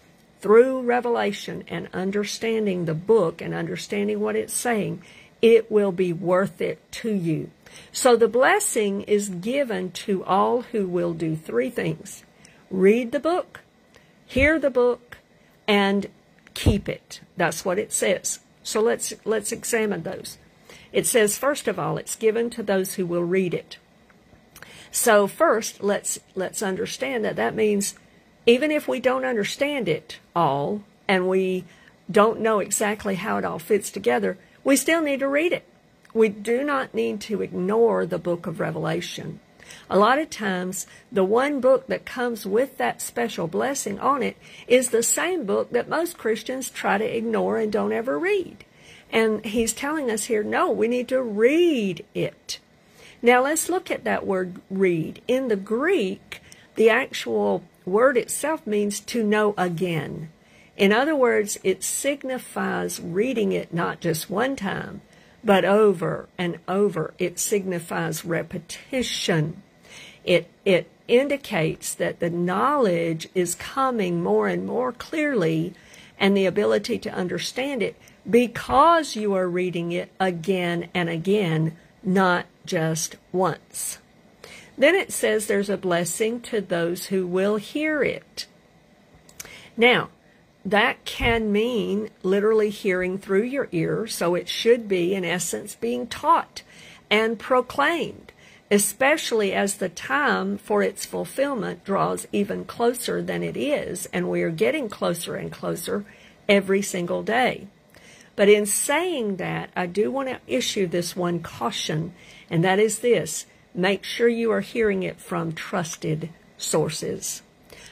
through 0.41 0.81
revelation 0.81 1.63
and 1.67 1.87
understanding 1.93 2.85
the 2.85 2.93
book 2.93 3.41
and 3.41 3.53
understanding 3.53 4.19
what 4.19 4.35
it's 4.35 4.53
saying, 4.53 5.01
it 5.41 5.71
will 5.71 5.91
be 5.91 6.11
worth 6.11 6.61
it 6.61 6.79
to 6.91 7.13
you. 7.13 7.51
So 7.91 8.15
the 8.15 8.27
blessing 8.27 9.03
is 9.03 9.29
given 9.29 9.91
to 9.91 10.23
all 10.25 10.61
who 10.61 10.87
will 10.87 11.13
do 11.13 11.35
three 11.35 11.69
things 11.69 12.23
read 12.69 13.11
the 13.11 13.19
book, 13.19 13.59
hear 14.25 14.57
the 14.57 14.69
book, 14.69 15.17
and 15.67 16.07
keep 16.53 16.87
it. 16.87 17.19
That's 17.35 17.65
what 17.65 17.77
it 17.77 17.91
says. 17.91 18.39
So 18.63 18.81
let's 18.81 19.13
let's 19.25 19.51
examine 19.51 20.03
those. 20.03 20.37
It 20.91 21.05
says 21.05 21.37
first 21.37 21.67
of 21.67 21.77
all, 21.77 21.97
it's 21.97 22.15
given 22.15 22.49
to 22.51 22.63
those 22.63 22.95
who 22.95 23.05
will 23.05 23.23
read 23.23 23.53
it. 23.53 23.77
So 24.91 25.27
first, 25.27 25.83
let's 25.83 26.19
let's 26.35 26.61
understand 26.61 27.25
that 27.25 27.37
that 27.37 27.55
means 27.55 27.95
even 28.45 28.71
if 28.71 28.87
we 28.87 28.99
don't 28.99 29.25
understand 29.25 29.87
it 29.87 30.19
all 30.35 30.81
and 31.07 31.27
we 31.27 31.65
don't 32.09 32.39
know 32.39 32.59
exactly 32.59 33.15
how 33.15 33.37
it 33.37 33.45
all 33.45 33.59
fits 33.59 33.89
together, 33.89 34.37
we 34.63 34.75
still 34.75 35.01
need 35.01 35.19
to 35.19 35.27
read 35.27 35.53
it. 35.53 35.63
We 36.13 36.29
do 36.29 36.63
not 36.63 36.93
need 36.93 37.21
to 37.21 37.41
ignore 37.41 38.05
the 38.05 38.19
book 38.19 38.47
of 38.47 38.59
Revelation. 38.59 39.39
A 39.89 39.97
lot 39.97 40.19
of 40.19 40.29
times, 40.29 40.85
the 41.11 41.23
one 41.23 41.61
book 41.61 41.87
that 41.87 42.05
comes 42.05 42.45
with 42.45 42.77
that 42.77 43.01
special 43.01 43.47
blessing 43.47 43.99
on 43.99 44.21
it 44.21 44.35
is 44.67 44.89
the 44.89 45.03
same 45.03 45.45
book 45.45 45.71
that 45.71 45.87
most 45.87 46.17
Christians 46.17 46.69
try 46.69 46.97
to 46.97 47.17
ignore 47.17 47.57
and 47.57 47.71
don't 47.71 47.93
ever 47.93 48.19
read. 48.19 48.65
And 49.11 49.45
he's 49.45 49.73
telling 49.73 50.09
us 50.09 50.25
here, 50.25 50.43
no, 50.43 50.71
we 50.71 50.87
need 50.87 51.07
to 51.09 51.21
read 51.21 52.05
it. 52.13 52.59
Now 53.21 53.43
let's 53.43 53.69
look 53.69 53.91
at 53.91 54.03
that 54.03 54.25
word 54.25 54.61
read. 54.69 55.21
In 55.27 55.47
the 55.47 55.55
Greek, 55.55 56.41
the 56.75 56.89
actual 56.89 57.63
word 57.85 58.17
itself 58.17 58.65
means 58.65 58.99
to 58.99 59.23
know 59.23 59.53
again. 59.57 60.29
In 60.77 60.91
other 60.91 61.15
words, 61.15 61.59
it 61.63 61.83
signifies 61.83 62.99
reading 62.99 63.51
it 63.51 63.73
not 63.73 63.99
just 63.99 64.29
one 64.29 64.55
time, 64.55 65.01
but 65.43 65.65
over 65.65 66.27
and 66.37 66.59
over. 66.67 67.13
It 67.19 67.39
signifies 67.39 68.25
repetition. 68.25 69.61
It, 70.23 70.49
it 70.65 70.89
indicates 71.07 71.93
that 71.95 72.19
the 72.19 72.29
knowledge 72.29 73.27
is 73.35 73.55
coming 73.55 74.23
more 74.23 74.47
and 74.47 74.65
more 74.65 74.91
clearly 74.91 75.73
and 76.19 76.37
the 76.37 76.45
ability 76.45 76.99
to 76.99 77.13
understand 77.13 77.81
it 77.81 77.95
because 78.29 79.15
you 79.15 79.33
are 79.33 79.47
reading 79.47 79.91
it 79.91 80.11
again 80.19 80.87
and 80.93 81.09
again, 81.09 81.75
not 82.03 82.45
just 82.65 83.17
once. 83.31 83.97
Then 84.81 84.95
it 84.95 85.11
says 85.11 85.45
there's 85.45 85.69
a 85.69 85.77
blessing 85.77 86.41
to 86.41 86.59
those 86.59 87.05
who 87.05 87.27
will 87.27 87.57
hear 87.57 88.01
it. 88.01 88.47
Now, 89.77 90.09
that 90.65 91.05
can 91.05 91.51
mean 91.51 92.09
literally 92.23 92.71
hearing 92.71 93.19
through 93.19 93.43
your 93.43 93.69
ear, 93.71 94.07
so 94.07 94.33
it 94.33 94.49
should 94.49 94.87
be, 94.87 95.13
in 95.13 95.23
essence, 95.23 95.75
being 95.75 96.07
taught 96.07 96.63
and 97.11 97.37
proclaimed, 97.37 98.31
especially 98.71 99.53
as 99.53 99.75
the 99.75 99.87
time 99.87 100.57
for 100.57 100.81
its 100.81 101.05
fulfillment 101.05 101.85
draws 101.85 102.27
even 102.31 102.65
closer 102.65 103.21
than 103.21 103.43
it 103.43 103.55
is, 103.55 104.09
and 104.11 104.31
we 104.31 104.41
are 104.41 104.49
getting 104.49 104.89
closer 104.89 105.35
and 105.35 105.51
closer 105.51 106.05
every 106.49 106.81
single 106.81 107.21
day. 107.21 107.67
But 108.35 108.49
in 108.49 108.65
saying 108.65 109.35
that, 109.35 109.69
I 109.75 109.85
do 109.85 110.09
want 110.09 110.29
to 110.29 110.39
issue 110.47 110.87
this 110.87 111.15
one 111.15 111.39
caution, 111.43 112.15
and 112.49 112.63
that 112.63 112.79
is 112.79 112.99
this 112.99 113.45
make 113.73 114.03
sure 114.03 114.27
you 114.27 114.51
are 114.51 114.61
hearing 114.61 115.03
it 115.03 115.19
from 115.19 115.53
trusted 115.53 116.29
sources. 116.57 117.41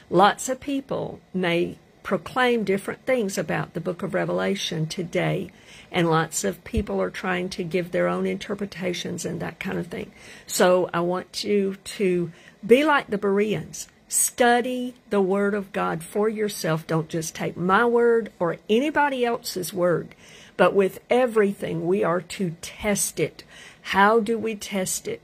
Lots 0.08 0.48
of 0.48 0.60
people 0.60 1.20
may 1.32 1.78
proclaim 2.02 2.64
different 2.64 3.04
things 3.06 3.36
about 3.38 3.74
the 3.74 3.80
book 3.80 4.02
of 4.02 4.14
Revelation 4.14 4.86
today, 4.86 5.50
and 5.92 6.10
lots 6.10 6.44
of 6.44 6.64
people 6.64 7.00
are 7.00 7.10
trying 7.10 7.48
to 7.50 7.62
give 7.64 7.92
their 7.92 8.08
own 8.08 8.26
interpretations 8.26 9.24
and 9.24 9.40
that 9.40 9.60
kind 9.60 9.78
of 9.78 9.86
thing. 9.88 10.10
So 10.46 10.88
I 10.92 11.00
want 11.00 11.44
you 11.44 11.76
to 11.76 12.32
be 12.66 12.84
like 12.84 13.08
the 13.08 13.18
Bereans. 13.18 13.88
Study 14.08 14.94
the 15.10 15.20
Word 15.20 15.54
of 15.54 15.72
God 15.72 16.02
for 16.02 16.28
yourself. 16.28 16.86
Don't 16.86 17.08
just 17.08 17.34
take 17.34 17.56
my 17.56 17.84
word 17.84 18.32
or 18.40 18.56
anybody 18.68 19.24
else's 19.24 19.72
word. 19.72 20.16
But 20.56 20.74
with 20.74 20.98
everything, 21.08 21.86
we 21.86 22.02
are 22.02 22.20
to 22.20 22.56
test 22.60 23.20
it. 23.20 23.44
How 23.82 24.18
do 24.18 24.36
we 24.36 24.56
test 24.56 25.06
it? 25.06 25.22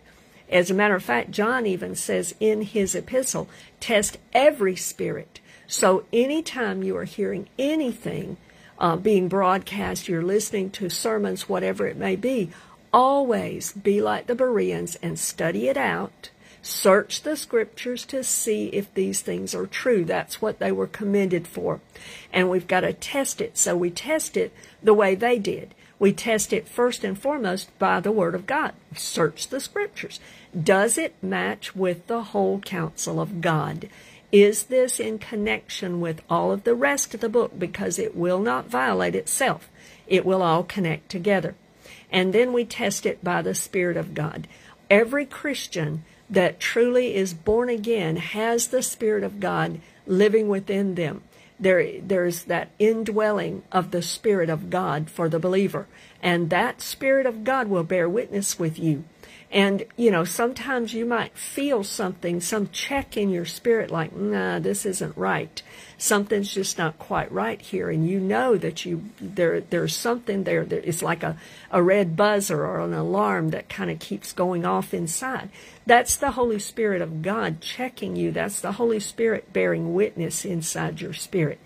As 0.51 0.71
a 0.71 0.75
matter 0.75 0.95
of 0.95 1.03
fact, 1.03 1.31
John 1.31 1.67
even 1.67 1.95
says 1.95 2.35
in 2.41 2.63
his 2.63 2.95
epistle, 2.95 3.49
test 3.81 4.19
every 4.33 4.77
spirit. 4.77 5.41
So 5.67 6.05
anytime 6.13 6.83
you 6.83 6.97
are 6.97 7.05
hearing 7.05 7.49
anything 7.59 8.37
uh, 8.79 8.97
being 8.97 9.29
broadcast, 9.29 10.09
you're 10.09 10.23
listening 10.23 10.71
to 10.71 10.89
sermons, 10.89 11.49
whatever 11.49 11.87
it 11.87 11.97
may 11.97 12.15
be, 12.15 12.51
always 12.93 13.73
be 13.73 14.01
like 14.01 14.27
the 14.27 14.35
Bereans 14.35 14.97
and 14.97 15.19
study 15.19 15.69
it 15.69 15.77
out 15.77 16.31
Search 16.67 17.23
the 17.23 17.37
scriptures 17.37 18.05
to 18.07 18.25
see 18.25 18.67
if 18.71 18.93
these 18.93 19.21
things 19.21 19.55
are 19.55 19.69
true. 19.69 20.05
That's 20.05 20.43
what 20.43 20.59
they 20.59 20.73
were 20.73 20.89
commended 20.89 21.47
for. 21.47 21.81
And 22.33 22.51
we've 22.51 22.67
got 22.67 22.81
to 22.81 22.93
test 22.93 23.41
it. 23.41 23.57
So 23.57 23.77
we 23.77 23.89
test 23.89 24.37
it 24.37 24.53
the 24.83 24.93
way 24.93 25.15
they 25.15 25.39
did. 25.39 25.77
We 25.99 26.13
test 26.13 26.53
it 26.53 26.69
first 26.69 27.05
and 27.05 27.19
foremost 27.19 27.77
by 27.79 28.01
the 28.01 28.13
Word 28.13 28.35
of 28.35 28.47
God. 28.47 28.73
Search 28.95 29.49
the 29.49 29.61
scriptures. 29.61 30.21
Does 30.59 30.99
it 30.99 31.15
match 31.23 31.75
with 31.75 32.07
the 32.07 32.23
whole 32.23 32.61
counsel 32.61 33.21
of 33.21 33.41
God? 33.41 33.89
Is 34.31 34.65
this 34.65 35.01
in 35.01 35.19
connection 35.19 36.01
with 36.01 36.21
all 36.29 36.53
of 36.53 36.65
the 36.65 36.75
rest 36.75 37.15
of 37.15 37.21
the 37.21 37.29
book? 37.29 37.59
Because 37.59 37.99
it 37.99 38.17
will 38.17 38.41
not 38.41 38.69
violate 38.69 39.15
itself. 39.15 39.71
It 40.07 40.27
will 40.27 40.43
all 40.43 40.65
connect 40.65 41.09
together. 41.09 41.55
And 42.11 42.33
then 42.33 42.53
we 42.53 42.65
test 42.65 43.07
it 43.07 43.25
by 43.25 43.41
the 43.41 43.55
Spirit 43.55 43.97
of 43.97 44.15
God. 44.15 44.47
Every 44.91 45.25
Christian 45.25 46.05
that 46.29 46.61
truly 46.61 47.15
is 47.15 47.35
born 47.35 47.69
again 47.69 48.17
has 48.17 48.69
the 48.69 48.83
Spirit 48.83 49.25
of 49.25 49.41
God 49.41 49.81
living 50.07 50.49
within 50.49 50.95
them. 50.95 51.23
There, 51.59 52.01
there's 52.01 52.45
that 52.45 52.71
indwelling 52.79 53.63
of 53.73 53.91
the 53.91 54.03
Spirit 54.03 54.51
of 54.51 54.71
God 54.71 55.09
for 55.09 55.29
the 55.29 55.39
believer. 55.39 55.87
And 56.23 56.51
that 56.51 56.83
Spirit 56.83 57.27
of 57.27 57.45
God 57.45 57.69
will 57.69 57.85
bear 57.85 58.09
witness 58.09 58.59
with 58.59 58.79
you 58.79 59.05
and, 59.51 59.85
you 59.97 60.11
know, 60.11 60.25
sometimes 60.25 60.93
you 60.93 61.07
might 61.07 61.37
feel 61.39 61.85
something, 61.85 62.41
some 62.41 62.69
check 62.71 63.17
in 63.17 63.31
your 63.31 63.45
spirit 63.45 63.91
like, 63.91 64.15
nah, 64.15 64.59
this 64.59 64.85
isn't 64.85 65.17
right. 65.17 65.63
Something's 65.99 66.53
just 66.53 66.77
not 66.79 66.99
quite 66.99 67.31
right 67.31 67.61
here. 67.61 67.89
And 67.89 68.09
you 68.09 68.19
know 68.19 68.57
that 68.57 68.85
you, 68.85 69.05
there, 69.21 69.61
there's 69.61 69.95
something 69.95 70.45
there 70.45 70.65
that 70.65 70.85
is 70.85 71.03
like 71.03 71.23
a, 71.23 71.37
a 71.71 71.81
red 71.81 72.17
buzzer 72.17 72.67
or 72.67 72.81
an 72.81 72.93
alarm 72.93 73.51
that 73.51 73.69
kind 73.69 73.91
of 73.91 74.01
keeps 74.01 74.33
going 74.33 74.65
off 74.67 74.93
inside. 74.93 75.49
That's 75.87 76.17
the 76.17 76.33
Holy 76.33 76.59
Spirit 76.59 77.01
of 77.01 77.23
God 77.23 77.61
checking 77.61 78.17
you. 78.17 78.33
That's 78.33 78.61
the 78.61 78.73
Holy 78.73 79.01
Spirit 79.01 79.53
bearing 79.53 79.95
witness 79.95 80.45
inside 80.45 81.01
your 81.01 81.15
spirit. 81.15 81.61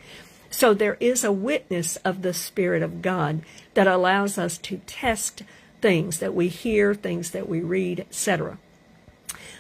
So 0.51 0.75
there 0.75 0.99
is 1.01 1.25
a 1.25 1.33
witness 1.33 1.97
of 1.97 2.23
the 2.23 2.35
Spirit 2.35 2.83
of 2.83 3.01
God 3.01 3.41
that 3.75 3.87
allows 3.87 4.37
us 4.37 4.59
to 4.59 4.79
test 4.87 5.43
things 5.81 6.19
that 6.19 6.35
we 6.35 6.49
hear, 6.49 6.95
things 6.95 7.31
that 7.31 7.49
we 7.49 7.61
read, 7.61 8.01
etc. 8.01 8.59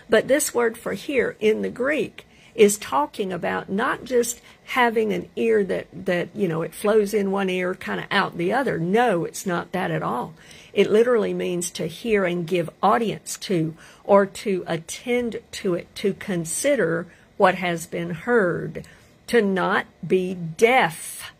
But 0.08 0.28
this 0.28 0.52
word 0.54 0.76
for 0.76 0.94
hear 0.94 1.36
in 1.40 1.62
the 1.62 1.70
Greek 1.70 2.26
is 2.54 2.78
talking 2.78 3.32
about 3.32 3.70
not 3.70 4.04
just 4.04 4.40
having 4.64 5.12
an 5.12 5.28
ear 5.36 5.64
that, 5.64 5.86
that 5.92 6.28
you 6.34 6.48
know, 6.48 6.62
it 6.62 6.74
flows 6.74 7.14
in 7.14 7.30
one 7.30 7.48
ear, 7.48 7.74
kind 7.74 8.00
of 8.00 8.06
out 8.10 8.36
the 8.36 8.52
other. 8.52 8.78
No, 8.78 9.24
it's 9.24 9.46
not 9.46 9.72
that 9.72 9.90
at 9.90 10.02
all. 10.02 10.34
It 10.72 10.90
literally 10.90 11.34
means 11.34 11.70
to 11.72 11.86
hear 11.86 12.24
and 12.24 12.46
give 12.46 12.70
audience 12.82 13.36
to, 13.38 13.74
or 14.04 14.26
to 14.26 14.64
attend 14.66 15.40
to 15.52 15.74
it, 15.74 15.94
to 15.96 16.14
consider 16.14 17.06
what 17.36 17.56
has 17.56 17.86
been 17.86 18.10
heard, 18.10 18.84
to 19.28 19.40
not 19.40 19.86
be 20.06 20.34
deaf 20.34 21.32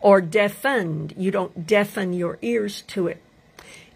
or 0.00 0.20
deafened. 0.20 1.14
You 1.16 1.30
don't 1.30 1.66
deafen 1.66 2.12
your 2.12 2.38
ears 2.42 2.82
to 2.88 3.06
it. 3.06 3.22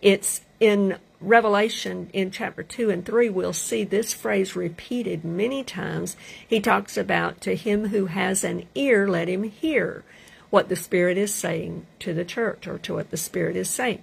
It's 0.00 0.40
in 0.60 0.98
Revelation 1.24 2.10
in 2.12 2.30
chapter 2.30 2.62
2 2.62 2.90
and 2.90 3.04
3, 3.04 3.30
we'll 3.30 3.52
see 3.52 3.84
this 3.84 4.12
phrase 4.12 4.54
repeated 4.54 5.24
many 5.24 5.64
times. 5.64 6.16
He 6.46 6.60
talks 6.60 6.96
about, 6.96 7.40
To 7.42 7.56
him 7.56 7.88
who 7.88 8.06
has 8.06 8.44
an 8.44 8.66
ear, 8.74 9.08
let 9.08 9.28
him 9.28 9.44
hear 9.44 10.04
what 10.50 10.68
the 10.68 10.76
Spirit 10.76 11.16
is 11.16 11.34
saying 11.34 11.86
to 12.00 12.12
the 12.12 12.24
church 12.24 12.66
or 12.66 12.78
to 12.78 12.94
what 12.94 13.10
the 13.10 13.16
Spirit 13.16 13.56
is 13.56 13.70
saying. 13.70 14.02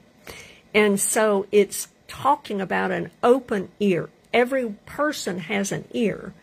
And 0.73 0.99
so 0.99 1.45
it's 1.51 1.89
talking 2.07 2.59
about 2.59 2.91
an 2.91 3.11
open 3.23 3.69
ear. 3.79 4.09
Every 4.33 4.75
person 4.85 5.39
has 5.39 5.71
an 5.71 5.85
ear, 5.91 6.33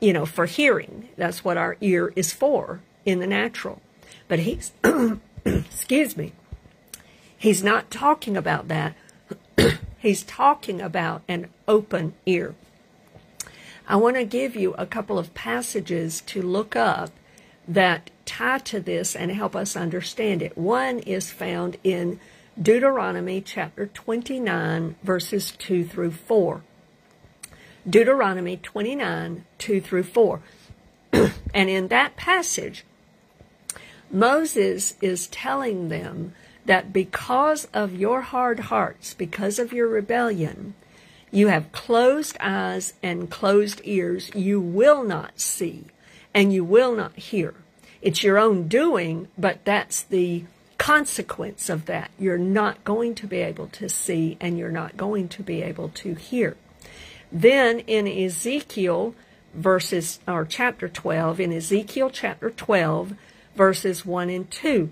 you 0.00 0.12
know, 0.12 0.26
for 0.26 0.46
hearing. 0.46 1.08
That's 1.16 1.44
what 1.44 1.56
our 1.56 1.76
ear 1.80 2.12
is 2.16 2.32
for 2.32 2.80
in 3.04 3.20
the 3.20 3.26
natural. 3.26 3.80
But 4.28 4.40
he's, 4.40 4.72
excuse 5.44 6.16
me, 6.16 6.32
He's 7.42 7.64
not 7.64 7.90
talking 7.90 8.36
about 8.36 8.68
that. 8.68 8.94
He's 9.98 10.22
talking 10.22 10.80
about 10.80 11.22
an 11.26 11.48
open 11.66 12.14
ear. 12.24 12.54
I 13.88 13.96
want 13.96 14.14
to 14.14 14.24
give 14.24 14.54
you 14.54 14.74
a 14.74 14.86
couple 14.86 15.18
of 15.18 15.34
passages 15.34 16.20
to 16.26 16.40
look 16.40 16.76
up 16.76 17.10
that 17.66 18.12
tie 18.26 18.58
to 18.58 18.78
this 18.78 19.16
and 19.16 19.32
help 19.32 19.56
us 19.56 19.74
understand 19.74 20.40
it. 20.40 20.56
One 20.56 21.00
is 21.00 21.32
found 21.32 21.78
in 21.82 22.20
Deuteronomy 22.56 23.40
chapter 23.40 23.86
29, 23.86 24.94
verses 25.02 25.50
2 25.50 25.84
through 25.84 26.12
4. 26.12 26.62
Deuteronomy 27.90 28.56
29, 28.56 29.44
2 29.58 29.80
through 29.80 30.04
4. 30.04 30.40
and 31.12 31.68
in 31.68 31.88
that 31.88 32.14
passage, 32.14 32.84
Moses 34.12 34.94
is 35.00 35.26
telling 35.26 35.88
them 35.88 36.34
that 36.64 36.92
because 36.92 37.66
of 37.72 37.94
your 37.94 38.22
hard 38.22 38.60
hearts, 38.60 39.14
because 39.14 39.58
of 39.58 39.72
your 39.72 39.88
rebellion, 39.88 40.74
you 41.30 41.48
have 41.48 41.72
closed 41.72 42.36
eyes 42.40 42.94
and 43.02 43.30
closed 43.30 43.80
ears. 43.84 44.30
You 44.34 44.60
will 44.60 45.02
not 45.02 45.40
see 45.40 45.86
and 46.34 46.52
you 46.52 46.64
will 46.64 46.94
not 46.94 47.16
hear. 47.16 47.54
It's 48.00 48.22
your 48.22 48.38
own 48.38 48.68
doing, 48.68 49.28
but 49.38 49.64
that's 49.64 50.02
the 50.02 50.44
consequence 50.78 51.68
of 51.68 51.86
that. 51.86 52.10
You're 52.18 52.38
not 52.38 52.84
going 52.84 53.14
to 53.16 53.26
be 53.26 53.38
able 53.38 53.68
to 53.68 53.88
see 53.88 54.36
and 54.40 54.58
you're 54.58 54.70
not 54.70 54.96
going 54.96 55.28
to 55.28 55.42
be 55.42 55.62
able 55.62 55.88
to 55.90 56.14
hear. 56.14 56.56
Then 57.30 57.80
in 57.80 58.06
Ezekiel 58.06 59.14
verses 59.54 60.20
or 60.26 60.44
chapter 60.44 60.88
12 60.88 61.40
in 61.40 61.52
Ezekiel 61.52 62.10
chapter 62.10 62.50
12 62.50 63.14
verses 63.54 64.04
1 64.04 64.30
and 64.30 64.50
2 64.50 64.90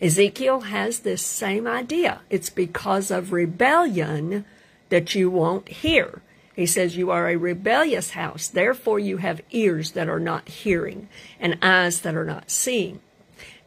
Ezekiel 0.00 0.60
has 0.60 1.00
this 1.00 1.24
same 1.24 1.66
idea. 1.66 2.20
It's 2.30 2.50
because 2.50 3.10
of 3.10 3.32
rebellion 3.32 4.44
that 4.88 5.14
you 5.14 5.30
won't 5.30 5.68
hear. 5.68 6.22
He 6.56 6.66
says, 6.66 6.96
You 6.96 7.10
are 7.10 7.28
a 7.28 7.36
rebellious 7.36 8.10
house, 8.10 8.48
therefore 8.48 8.98
you 8.98 9.18
have 9.18 9.42
ears 9.50 9.92
that 9.92 10.08
are 10.08 10.20
not 10.20 10.48
hearing 10.48 11.08
and 11.38 11.58
eyes 11.62 12.00
that 12.00 12.14
are 12.14 12.24
not 12.24 12.50
seeing. 12.50 13.00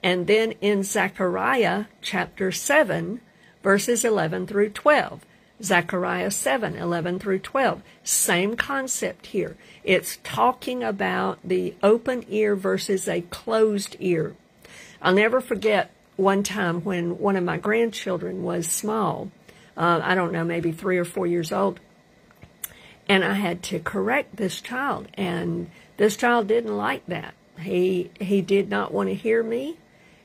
And 0.02 0.28
then 0.28 0.54
in 0.60 0.84
Zechariah 0.84 1.86
chapter 2.02 2.52
7, 2.52 3.22
verses 3.62 4.04
11 4.04 4.48
through 4.48 4.72
12, 4.72 5.25
Zechariah 5.62 6.32
7, 6.32 6.75
11 6.75 7.20
through 7.20 7.40
12, 7.40 7.82
same 8.04 8.56
concept 8.58 9.28
here. 9.28 9.56
It's 9.84 10.20
talking 10.24 10.84
about 10.84 11.40
the 11.44 11.75
open 11.82 12.25
ear 12.28 12.56
versus 12.56 13.08
a 13.08 13.22
closed 13.22 13.96
ear. 14.00 14.36
I'll 15.02 15.13
never 15.13 15.40
forget 15.40 15.92
one 16.15 16.43
time 16.43 16.84
when 16.84 17.17
one 17.17 17.36
of 17.36 17.43
my 17.43 17.58
grandchildren 17.58 18.43
was 18.43 18.67
small. 18.67 19.32
Uh, 19.75 20.01
I 20.03 20.15
don't 20.15 20.32
know, 20.32 20.43
maybe 20.43 20.72
three 20.72 20.98
or 20.98 21.05
four 21.05 21.25
years 21.25 21.51
old 21.51 21.79
and 23.08 23.24
I 23.24 23.34
had 23.34 23.63
to 23.63 23.79
correct 23.79 24.36
this 24.38 24.62
child, 24.62 25.08
and 25.15 25.70
this 25.98 26.15
child 26.15 26.48
didn't 26.48 26.75
like 26.75 27.05
that. 27.08 27.34
He 27.60 28.12
he 28.20 28.41
did 28.41 28.70
not 28.70 28.93
want 28.93 29.10
to 29.10 29.15
hear 29.15 29.43
me. 29.43 29.77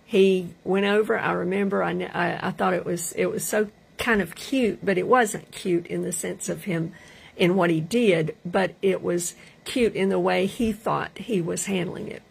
He 0.05 0.55
went 0.65 0.87
over. 0.87 1.19
I 1.19 1.33
remember. 1.33 1.83
I, 1.83 1.93
I 1.93 2.49
I 2.49 2.51
thought 2.51 2.75
it 2.75 2.85
was 2.85 3.13
it 3.13 3.27
was 3.27 3.45
so 3.45 3.69
kind 3.99 4.23
of 4.23 4.35
cute, 4.35 4.85
but 4.85 4.97
it 4.97 5.09
wasn't 5.09 5.51
cute 5.51 5.87
in 5.87 6.03
the 6.03 6.13
sense 6.13 6.49
of 6.49 6.65
him 6.65 6.93
in 7.37 7.57
what 7.57 7.71
he 7.71 7.81
did, 7.81 8.37
but 8.45 8.75
it 8.83 9.03
was 9.03 9.35
cute 9.65 9.95
in 9.95 10.09
the 10.09 10.19
way 10.19 10.47
he 10.47 10.73
thought 10.73 11.19
he 11.19 11.41
was 11.41 11.67
handling 11.67 12.09
it. 12.09 12.23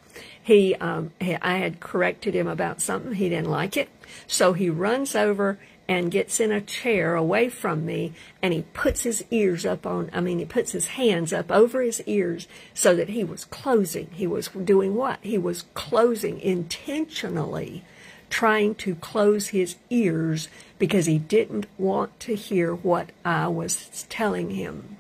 He, 0.48 0.76
um, 0.76 1.12
I 1.20 1.58
had 1.58 1.82
corrected 1.82 2.34
him 2.34 2.48
about 2.48 2.80
something. 2.80 3.16
He 3.16 3.28
didn't 3.28 3.50
like 3.50 3.76
it. 3.76 3.90
So 4.28 4.54
he 4.54 4.70
runs 4.70 5.14
over 5.14 5.60
and 5.90 6.10
gets 6.10 6.40
in 6.40 6.54
a 6.54 6.62
chair 6.62 7.16
away 7.16 7.50
from 7.50 7.86
me 7.86 8.14
and 8.42 8.54
he 8.54 8.62
puts 8.62 9.04
his 9.04 9.26
ears 9.30 9.66
up 9.66 9.86
on, 9.86 10.10
I 10.14 10.22
mean, 10.22 10.40
he 10.40 10.46
puts 10.46 10.72
his 10.72 10.88
hands 10.88 11.34
up 11.34 11.52
over 11.52 11.82
his 11.82 12.02
ears 12.04 12.48
so 12.74 12.96
that 12.96 13.10
he 13.10 13.26
was 13.26 13.44
closing. 13.44 14.10
He 14.14 14.26
was 14.26 14.48
doing 14.48 14.96
what? 14.96 15.20
He 15.22 15.38
was 15.38 15.66
closing 15.74 16.40
intentionally, 16.40 17.84
trying 18.30 18.76
to 18.76 18.96
close 18.96 19.50
his 19.50 19.76
ears 19.90 20.48
because 20.80 21.08
he 21.08 21.18
didn't 21.18 21.66
want 21.78 22.18
to 22.22 22.36
hear 22.36 22.74
what 22.74 23.10
I 23.26 23.50
was 23.50 24.06
telling 24.08 24.52
him. 24.52 24.96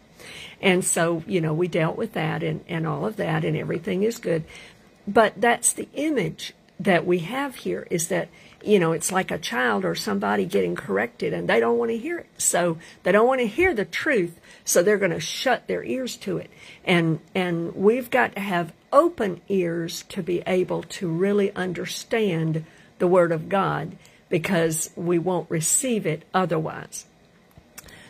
And 0.61 0.83
so, 0.83 1.23
you 1.25 1.39
know, 1.39 1.53
we 1.53 1.69
dealt 1.69 1.95
with 1.95 2.13
that 2.13 2.43
and, 2.43 2.65
and 2.67 2.85
all 2.85 3.05
of 3.05 3.15
that 3.15 3.45
and 3.45 3.55
everything 3.55 4.03
is 4.03 4.17
good. 4.17 4.43
But 5.07 5.39
that's 5.39 5.73
the 5.73 5.87
image 5.93 6.53
that 6.79 7.05
we 7.05 7.19
have 7.19 7.55
here 7.55 7.87
is 7.89 8.09
that 8.09 8.29
you 8.63 8.79
know, 8.79 8.91
it's 8.91 9.11
like 9.11 9.31
a 9.31 9.37
child 9.37 9.85
or 9.85 9.95
somebody 9.95 10.45
getting 10.45 10.75
corrected 10.75 11.33
and 11.33 11.47
they 11.47 11.59
don't 11.59 11.77
want 11.77 11.91
to 11.91 11.97
hear 11.97 12.19
it. 12.19 12.27
So 12.37 12.77
they 13.03 13.11
don't 13.11 13.27
want 13.27 13.39
to 13.39 13.47
hear 13.47 13.73
the 13.73 13.85
truth. 13.85 14.39
So 14.65 14.83
they're 14.83 14.97
going 14.97 15.11
to 15.11 15.19
shut 15.19 15.67
their 15.67 15.83
ears 15.83 16.17
to 16.17 16.37
it. 16.37 16.49
And, 16.83 17.19
and 17.33 17.75
we've 17.75 18.09
got 18.09 18.35
to 18.35 18.41
have 18.41 18.73
open 18.91 19.41
ears 19.47 20.03
to 20.09 20.23
be 20.23 20.43
able 20.45 20.83
to 20.83 21.07
really 21.07 21.53
understand 21.55 22.65
the 22.99 23.07
Word 23.07 23.31
of 23.31 23.47
God 23.47 23.95
because 24.29 24.89
we 24.95 25.19
won't 25.19 25.49
receive 25.49 26.05
it 26.05 26.23
otherwise. 26.33 27.05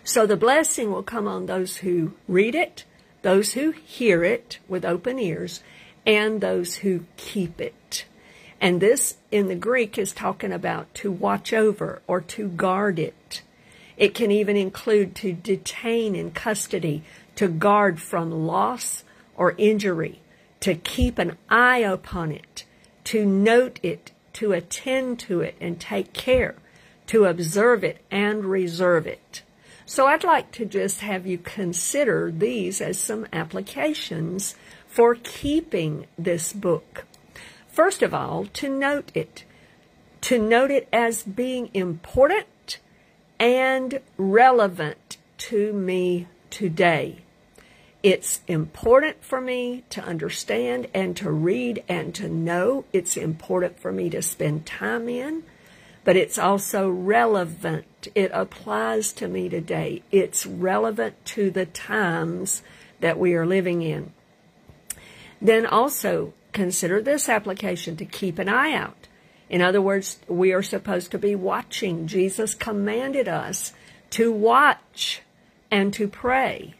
So 0.03 0.25
the 0.25 0.37
blessing 0.37 0.91
will 0.91 1.03
come 1.03 1.27
on 1.27 1.45
those 1.45 1.77
who 1.77 2.13
read 2.27 2.55
it, 2.55 2.85
those 3.21 3.53
who 3.53 3.71
hear 3.71 4.23
it 4.23 4.57
with 4.67 4.85
open 4.85 5.19
ears, 5.19 5.61
and 6.07 6.39
those 6.39 6.77
who 6.77 7.03
keep 7.17 7.59
it. 7.59 8.05
And 8.59 8.81
this 8.81 9.17
in 9.29 9.49
the 9.49 9.55
Greek 9.55 9.97
is 9.97 10.13
talking 10.13 10.53
about 10.53 10.91
to 10.95 11.11
watch 11.11 11.53
over 11.53 12.01
or 12.07 12.21
to 12.21 12.47
guard 12.47 12.97
it. 12.97 13.43
It 13.97 14.15
can 14.15 14.31
even 14.31 14.55
include 14.55 15.13
to 15.15 15.33
detain 15.33 16.15
in 16.15 16.31
custody, 16.31 17.03
to 17.35 17.47
guard 17.47 17.99
from 17.99 18.47
loss 18.47 19.03
or 19.35 19.53
injury, 19.57 20.21
to 20.61 20.75
keep 20.75 21.19
an 21.19 21.37
eye 21.49 21.79
upon 21.79 22.31
it, 22.31 22.63
to 23.03 23.25
note 23.25 23.79
it, 23.83 24.11
to 24.33 24.53
attend 24.53 25.19
to 25.19 25.41
it 25.41 25.55
and 25.59 25.79
take 25.79 26.13
care, 26.13 26.55
to 27.07 27.25
observe 27.25 27.83
it 27.83 27.99
and 28.09 28.45
reserve 28.45 29.05
it. 29.05 29.43
So 29.85 30.05
I'd 30.07 30.23
like 30.23 30.51
to 30.53 30.65
just 30.65 31.01
have 31.01 31.25
you 31.25 31.37
consider 31.37 32.31
these 32.31 32.81
as 32.81 32.99
some 32.99 33.25
applications 33.31 34.55
for 34.97 35.13
keeping 35.13 36.07
this 36.17 36.51
book. 36.51 37.05
First 37.67 38.01
of 38.01 38.15
all, 38.15 38.47
to 38.53 38.67
note 38.67 39.11
it, 39.13 39.43
to 40.21 40.39
note 40.39 40.71
it 40.71 40.89
as 40.91 41.21
being 41.21 41.69
important 41.71 42.79
and 43.39 43.99
relevant 44.17 45.17
to 45.37 45.71
me 45.71 46.25
today. 46.49 47.19
It's 48.01 48.41
important 48.47 49.23
for 49.23 49.39
me 49.39 49.83
to 49.91 50.03
understand 50.03 50.87
and 50.95 51.15
to 51.17 51.29
read 51.29 51.83
and 51.87 52.15
to 52.15 52.27
know. 52.27 52.85
It's 52.91 53.15
important 53.15 53.79
for 53.79 53.91
me 53.91 54.09
to 54.09 54.23
spend 54.23 54.65
time 54.65 55.07
in, 55.07 55.43
but 56.05 56.15
it's 56.15 56.39
also 56.39 56.89
relevant. 56.89 58.07
It 58.15 58.31
applies 58.33 59.13
to 59.13 59.27
me 59.27 59.47
today. 59.47 60.01
It's 60.11 60.47
relevant 60.47 61.23
to 61.25 61.51
the 61.51 61.67
times 61.67 62.63
that 62.99 63.19
we 63.19 63.35
are 63.35 63.45
living 63.45 63.83
in. 63.83 64.13
Then 65.41 65.65
also 65.65 66.33
consider 66.51 67.01
this 67.01 67.29
application 67.29 67.95
to 67.97 68.05
keep 68.05 68.39
an 68.39 68.49
eye 68.49 68.73
out. 68.73 69.07
In 69.49 69.61
other 69.61 69.81
words, 69.81 70.19
we 70.27 70.51
are 70.51 70.63
supposed 70.63 71.11
to 71.11 71.17
be 71.17 71.35
watching. 71.35 72.07
Jesus 72.07 72.55
commanded 72.55 73.27
us 73.27 73.73
to 74.11 74.31
watch 74.31 75.21
and 75.71 75.93
to 75.93 76.07
pray 76.07 76.73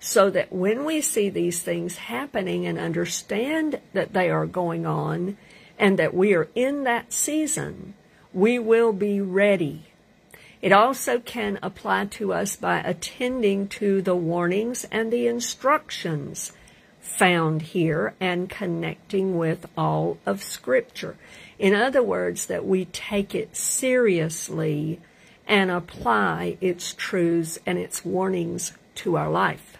so 0.00 0.30
that 0.30 0.52
when 0.52 0.84
we 0.84 1.00
see 1.00 1.28
these 1.28 1.60
things 1.62 1.96
happening 1.96 2.66
and 2.66 2.78
understand 2.78 3.80
that 3.92 4.12
they 4.12 4.30
are 4.30 4.46
going 4.46 4.86
on 4.86 5.36
and 5.78 5.98
that 5.98 6.14
we 6.14 6.34
are 6.34 6.48
in 6.54 6.84
that 6.84 7.12
season, 7.12 7.94
we 8.32 8.58
will 8.58 8.92
be 8.92 9.20
ready. 9.20 9.84
It 10.60 10.72
also 10.72 11.20
can 11.20 11.58
apply 11.62 12.06
to 12.06 12.32
us 12.32 12.56
by 12.56 12.78
attending 12.78 13.68
to 13.68 14.02
the 14.02 14.16
warnings 14.16 14.84
and 14.90 15.12
the 15.12 15.26
instructions 15.28 16.52
found 17.08 17.62
here 17.62 18.14
and 18.20 18.48
connecting 18.48 19.36
with 19.36 19.66
all 19.76 20.18
of 20.26 20.42
Scripture. 20.42 21.16
In 21.58 21.74
other 21.74 22.02
words, 22.02 22.46
that 22.46 22.66
we 22.66 22.84
take 22.84 23.34
it 23.34 23.56
seriously 23.56 25.00
and 25.46 25.70
apply 25.70 26.58
its 26.60 26.92
truths 26.92 27.58
and 27.66 27.78
its 27.78 28.04
warnings 28.04 28.72
to 28.94 29.16
our 29.16 29.30
life. 29.30 29.78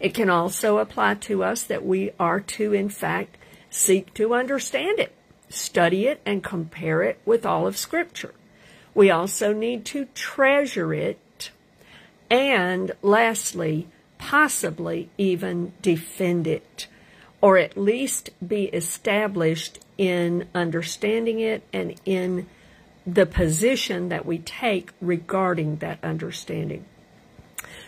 It 0.00 0.14
can 0.14 0.30
also 0.30 0.78
apply 0.78 1.14
to 1.14 1.44
us 1.44 1.62
that 1.64 1.84
we 1.84 2.10
are 2.18 2.40
to, 2.40 2.72
in 2.72 2.88
fact, 2.88 3.36
seek 3.70 4.12
to 4.14 4.34
understand 4.34 4.98
it, 4.98 5.14
study 5.48 6.06
it, 6.06 6.20
and 6.24 6.42
compare 6.42 7.02
it 7.02 7.20
with 7.24 7.44
all 7.46 7.66
of 7.66 7.76
Scripture. 7.76 8.34
We 8.94 9.10
also 9.10 9.52
need 9.52 9.84
to 9.86 10.06
treasure 10.14 10.94
it. 10.94 11.50
And 12.30 12.92
lastly, 13.02 13.88
possibly 14.24 15.10
even 15.18 15.70
defend 15.82 16.46
it, 16.46 16.86
or 17.42 17.58
at 17.58 17.76
least 17.76 18.30
be 18.46 18.64
established 18.64 19.78
in 19.98 20.48
understanding 20.54 21.40
it 21.40 21.62
and 21.74 21.94
in 22.06 22.46
the 23.06 23.26
position 23.26 24.08
that 24.08 24.24
we 24.24 24.38
take 24.38 24.90
regarding 25.02 25.76
that 25.76 26.02
understanding. 26.02 26.86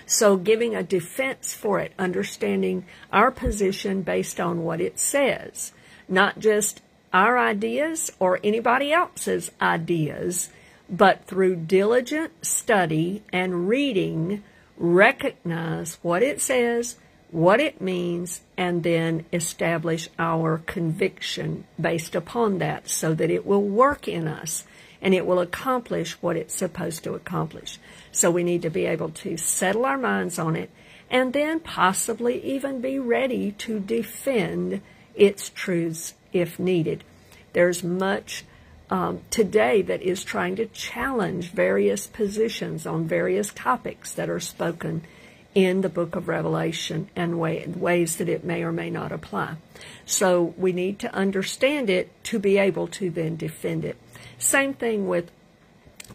So, 0.04 0.36
giving 0.36 0.76
a 0.76 0.82
defense 0.82 1.54
for 1.54 1.80
it, 1.80 1.92
understanding 1.98 2.84
our 3.10 3.30
position 3.30 4.02
based 4.02 4.38
on 4.38 4.62
what 4.62 4.82
it 4.82 4.98
says, 4.98 5.72
not 6.06 6.38
just 6.38 6.82
our 7.14 7.38
ideas 7.38 8.12
or 8.20 8.40
anybody 8.44 8.92
else's 8.92 9.50
ideas, 9.58 10.50
but 10.90 11.24
through 11.24 11.56
diligent 11.56 12.44
study 12.44 13.22
and 13.32 13.68
reading 13.70 14.44
recognize 14.76 15.98
what 16.02 16.22
it 16.22 16.40
says, 16.40 16.96
what 17.30 17.60
it 17.60 17.80
means, 17.80 18.40
and 18.56 18.82
then 18.82 19.24
establish 19.32 20.08
our 20.18 20.58
conviction 20.58 21.64
based 21.80 22.14
upon 22.14 22.58
that 22.58 22.88
so 22.88 23.14
that 23.14 23.30
it 23.30 23.46
will 23.46 23.62
work 23.62 24.06
in 24.06 24.28
us 24.28 24.64
and 25.02 25.14
it 25.14 25.26
will 25.26 25.40
accomplish 25.40 26.12
what 26.22 26.36
it's 26.36 26.54
supposed 26.54 27.04
to 27.04 27.14
accomplish. 27.14 27.78
So 28.12 28.30
we 28.30 28.42
need 28.42 28.62
to 28.62 28.70
be 28.70 28.86
able 28.86 29.10
to 29.10 29.36
settle 29.36 29.84
our 29.84 29.98
minds 29.98 30.38
on 30.38 30.56
it 30.56 30.70
and 31.10 31.32
then 31.32 31.60
possibly 31.60 32.42
even 32.42 32.80
be 32.80 32.98
ready 32.98 33.52
to 33.52 33.78
defend 33.78 34.80
its 35.14 35.50
truths 35.50 36.14
if 36.32 36.58
needed. 36.58 37.04
There's 37.52 37.84
much 37.84 38.44
um, 38.90 39.20
today 39.30 39.82
that 39.82 40.02
is 40.02 40.24
trying 40.24 40.56
to 40.56 40.66
challenge 40.66 41.50
various 41.50 42.06
positions 42.06 42.86
on 42.86 43.06
various 43.06 43.52
topics 43.52 44.12
that 44.12 44.30
are 44.30 44.40
spoken 44.40 45.02
in 45.54 45.80
the 45.80 45.88
book 45.88 46.14
of 46.14 46.28
Revelation 46.28 47.08
and 47.16 47.40
way, 47.40 47.66
ways 47.66 48.16
that 48.16 48.28
it 48.28 48.44
may 48.44 48.62
or 48.62 48.72
may 48.72 48.90
not 48.90 49.10
apply. 49.10 49.56
So 50.04 50.54
we 50.58 50.72
need 50.72 50.98
to 51.00 51.14
understand 51.14 51.88
it 51.88 52.12
to 52.24 52.38
be 52.38 52.58
able 52.58 52.88
to 52.88 53.10
then 53.10 53.36
defend 53.36 53.84
it. 53.84 53.96
Same 54.38 54.74
thing 54.74 55.08
with 55.08 55.30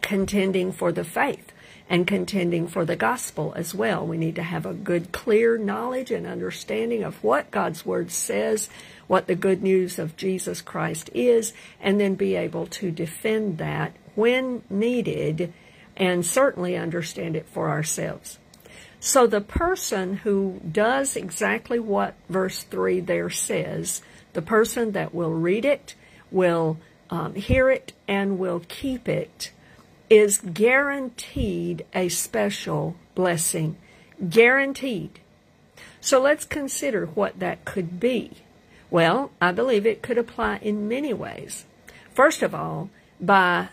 contending 0.02 0.72
for 0.72 0.92
the 0.92 1.04
faith 1.04 1.52
and 1.90 2.08
contending 2.08 2.68
for 2.68 2.86
the 2.86 2.96
gospel 2.96 3.52
as 3.58 3.74
well. 3.74 4.06
We 4.06 4.18
need 4.18 4.36
to 4.36 4.44
have 4.44 4.66
a 4.66 4.74
good, 4.74 5.12
clear 5.12 5.58
knowledge 5.58 6.12
and 6.12 6.26
understanding 6.26 7.04
of 7.04 7.22
what 7.24 7.52
God's 7.52 7.86
Word 7.86 8.12
says, 8.12 8.70
what 9.12 9.28
the 9.28 9.36
good 9.36 9.62
news 9.62 10.00
of 10.00 10.16
Jesus 10.16 10.62
Christ 10.62 11.10
is, 11.14 11.52
and 11.82 12.00
then 12.00 12.16
be 12.16 12.38
able 12.38 12.66
to 12.68 12.90
defend 12.92 13.58
that 13.58 13.94
when 14.16 14.64
needed 14.70 15.52
and 15.98 16.26
certainly 16.26 16.78
understand 16.78 17.36
it 17.36 17.46
for 17.46 17.70
ourselves. 17.70 18.40
So 19.02 19.28
the 19.28 19.42
person 19.42 20.14
who 20.14 20.62
does 20.72 21.18
exactly 21.18 21.78
what 21.78 22.16
verse 22.30 22.64
3 22.64 23.02
there 23.02 23.30
says, 23.30 24.02
the 24.32 24.42
person 24.42 24.94
that 24.94 25.14
will 25.14 25.34
read 25.34 25.66
it, 25.66 25.94
will 26.32 26.78
um, 27.10 27.36
hear 27.36 27.70
it, 27.70 27.92
and 28.08 28.40
will 28.40 28.62
keep 28.70 29.10
it, 29.10 29.52
is 30.10 30.38
guaranteed 30.38 31.86
a 31.94 32.08
special 32.08 32.96
blessing. 33.14 33.76
Guaranteed. 34.30 35.20
So 36.00 36.22
let's 36.22 36.46
consider 36.46 37.08
what 37.08 37.40
that 37.40 37.66
could 37.66 38.00
be. 38.00 38.38
Well, 38.92 39.32
I 39.42 39.54
believe 39.54 39.86
it 39.86 40.04
could 40.04 40.18
apply 40.18 40.58
in 40.58 40.90
many 40.90 41.14
ways. 41.14 41.66
First 42.14 42.44
of 42.44 42.54
all, 42.54 42.90
by 43.22 43.70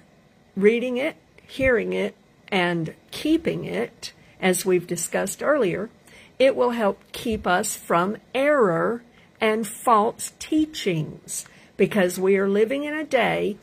reading 0.57 0.97
it, 0.97 1.17
hearing 1.47 1.93
it, 1.93 2.15
and 2.47 2.95
keeping 3.11 3.65
it, 3.65 4.13
as 4.41 4.65
we've 4.65 4.87
discussed 4.87 5.43
earlier, 5.43 5.91
it 6.39 6.55
will 6.55 6.71
help 6.71 7.03
keep 7.11 7.49
us 7.49 7.75
from 7.75 8.19
error 8.33 9.03
and 9.41 9.67
false 9.67 10.33
teachings 10.39 11.45
because 11.77 12.19
we 12.19 12.37
are 12.37 12.49
living 12.49 12.85
in 12.85 12.95
a 12.95 13.05
day. 13.05 13.57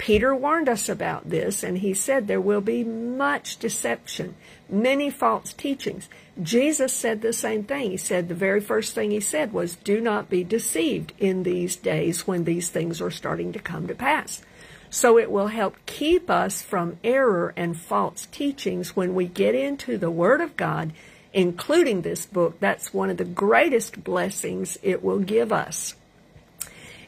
Peter 0.00 0.34
warned 0.34 0.66
us 0.66 0.88
about 0.88 1.28
this, 1.28 1.62
and 1.62 1.76
he 1.76 1.92
said 1.92 2.26
there 2.26 2.40
will 2.40 2.62
be 2.62 2.82
much 2.82 3.58
deception, 3.58 4.34
many 4.66 5.10
false 5.10 5.52
teachings. 5.52 6.08
Jesus 6.42 6.94
said 6.94 7.20
the 7.20 7.34
same 7.34 7.64
thing. 7.64 7.90
He 7.90 7.96
said 7.98 8.26
the 8.26 8.34
very 8.34 8.62
first 8.62 8.94
thing 8.94 9.10
he 9.10 9.20
said 9.20 9.52
was, 9.52 9.76
Do 9.76 10.00
not 10.00 10.30
be 10.30 10.42
deceived 10.42 11.12
in 11.18 11.42
these 11.42 11.76
days 11.76 12.26
when 12.26 12.44
these 12.44 12.70
things 12.70 13.02
are 13.02 13.10
starting 13.10 13.52
to 13.52 13.58
come 13.58 13.86
to 13.88 13.94
pass. 13.94 14.40
So 14.88 15.18
it 15.18 15.30
will 15.30 15.48
help 15.48 15.76
keep 15.84 16.30
us 16.30 16.62
from 16.62 16.96
error 17.04 17.52
and 17.54 17.78
false 17.78 18.26
teachings 18.32 18.96
when 18.96 19.14
we 19.14 19.26
get 19.26 19.54
into 19.54 19.98
the 19.98 20.10
Word 20.10 20.40
of 20.40 20.56
God, 20.56 20.94
including 21.34 22.00
this 22.00 22.24
book. 22.24 22.58
That's 22.58 22.94
one 22.94 23.10
of 23.10 23.18
the 23.18 23.24
greatest 23.26 24.02
blessings 24.02 24.78
it 24.82 25.04
will 25.04 25.18
give 25.18 25.52
us. 25.52 25.94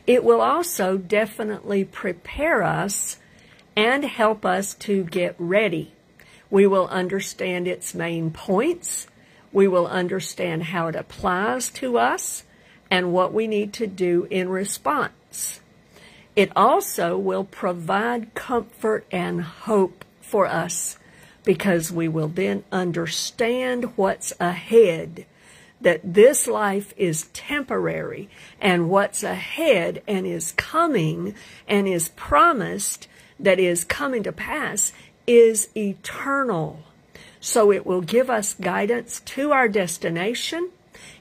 It 0.06 0.24
will 0.24 0.40
also 0.40 0.96
definitely 0.96 1.84
prepare 1.84 2.62
us 2.62 3.18
and 3.76 4.04
help 4.04 4.44
us 4.44 4.74
to 4.74 5.04
get 5.04 5.34
ready. 5.38 5.92
We 6.50 6.66
will 6.66 6.88
understand 6.88 7.66
its 7.66 7.94
main 7.94 8.30
points. 8.30 9.06
We 9.52 9.68
will 9.68 9.86
understand 9.86 10.64
how 10.64 10.88
it 10.88 10.96
applies 10.96 11.70
to 11.70 11.98
us 11.98 12.44
and 12.90 13.12
what 13.12 13.32
we 13.32 13.46
need 13.46 13.72
to 13.74 13.86
do 13.86 14.26
in 14.30 14.48
response. 14.48 15.60
It 16.34 16.50
also 16.56 17.16
will 17.16 17.44
provide 17.44 18.34
comfort 18.34 19.06
and 19.10 19.42
hope 19.42 20.04
for 20.20 20.46
us 20.46 20.98
because 21.44 21.92
we 21.92 22.08
will 22.08 22.28
then 22.28 22.64
understand 22.70 23.96
what's 23.96 24.32
ahead, 24.40 25.26
that 25.82 26.14
this 26.14 26.46
life 26.46 26.94
is 26.96 27.26
temporary 27.32 28.28
and 28.60 28.88
what's 28.88 29.22
ahead 29.22 30.02
and 30.06 30.26
is 30.26 30.52
coming 30.52 31.34
and 31.68 31.86
is 31.88 32.08
promised 32.10 33.08
that 33.38 33.58
is 33.58 33.84
coming 33.84 34.22
to 34.22 34.32
pass 34.32 34.92
is 35.26 35.68
eternal. 35.76 36.80
So 37.40 37.72
it 37.72 37.84
will 37.84 38.00
give 38.00 38.30
us 38.30 38.54
guidance 38.54 39.20
to 39.20 39.52
our 39.52 39.68
destination. 39.68 40.70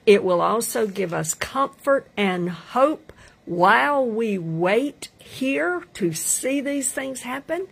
It 0.05 0.23
will 0.23 0.41
also 0.41 0.87
give 0.87 1.13
us 1.13 1.33
comfort 1.33 2.07
and 2.15 2.49
hope 2.49 3.11
while 3.45 4.05
we 4.05 4.37
wait 4.37 5.09
here 5.17 5.83
to 5.95 6.13
see 6.13 6.61
these 6.61 6.91
things 6.91 7.21
happen, 7.21 7.67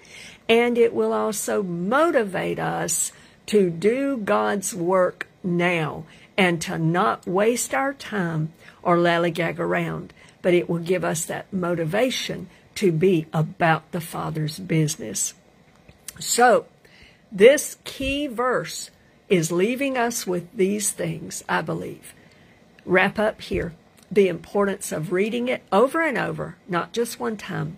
and 0.47 0.77
it 0.77 0.93
will 0.93 1.13
also 1.13 1.61
motivate 1.61 2.57
us 2.57 3.11
to 3.47 3.69
do 3.69 4.17
God's 4.17 4.73
work 4.73 5.27
now 5.43 6.05
and 6.39 6.61
to 6.61 6.79
not 6.79 7.27
waste 7.27 7.73
our 7.73 7.93
time 7.93 8.53
or 8.81 8.95
lollygag 8.95 9.59
around, 9.59 10.13
but 10.41 10.53
it 10.53 10.69
will 10.69 10.79
give 10.79 11.03
us 11.03 11.25
that 11.25 11.51
motivation 11.51 12.49
to 12.75 12.93
be 12.93 13.25
about 13.33 13.91
the 13.91 13.99
Father's 13.99 14.57
business. 14.57 15.33
So, 16.17 16.65
this 17.29 17.75
key 17.83 18.27
verse 18.27 18.89
is 19.27 19.51
leaving 19.51 19.97
us 19.97 20.25
with 20.25 20.47
these 20.55 20.91
things, 20.91 21.43
I 21.49 21.61
believe. 21.61 22.13
Wrap 22.85 23.19
up 23.19 23.41
here 23.41 23.73
the 24.09 24.29
importance 24.29 24.93
of 24.93 25.11
reading 25.11 25.49
it 25.49 25.61
over 25.73 26.01
and 26.01 26.17
over, 26.17 26.55
not 26.69 26.93
just 26.93 27.19
one 27.19 27.35
time, 27.35 27.75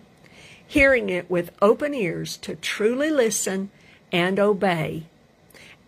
hearing 0.64 1.08
it 1.10 1.28
with 1.28 1.50
open 1.60 1.94
ears 1.94 2.36
to 2.38 2.54
truly 2.54 3.10
listen 3.10 3.70
and 4.12 4.38
obey, 4.38 5.02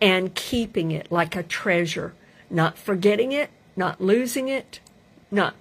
and 0.01 0.35
keeping 0.35 0.91
it 0.91 1.09
like 1.09 1.37
a 1.37 1.41
treasure, 1.41 2.13
not 2.49 2.77
forgetting 2.77 3.31
it, 3.31 3.49
not 3.75 4.01
losing 4.01 4.47
it, 4.47 4.79
not 5.31 5.55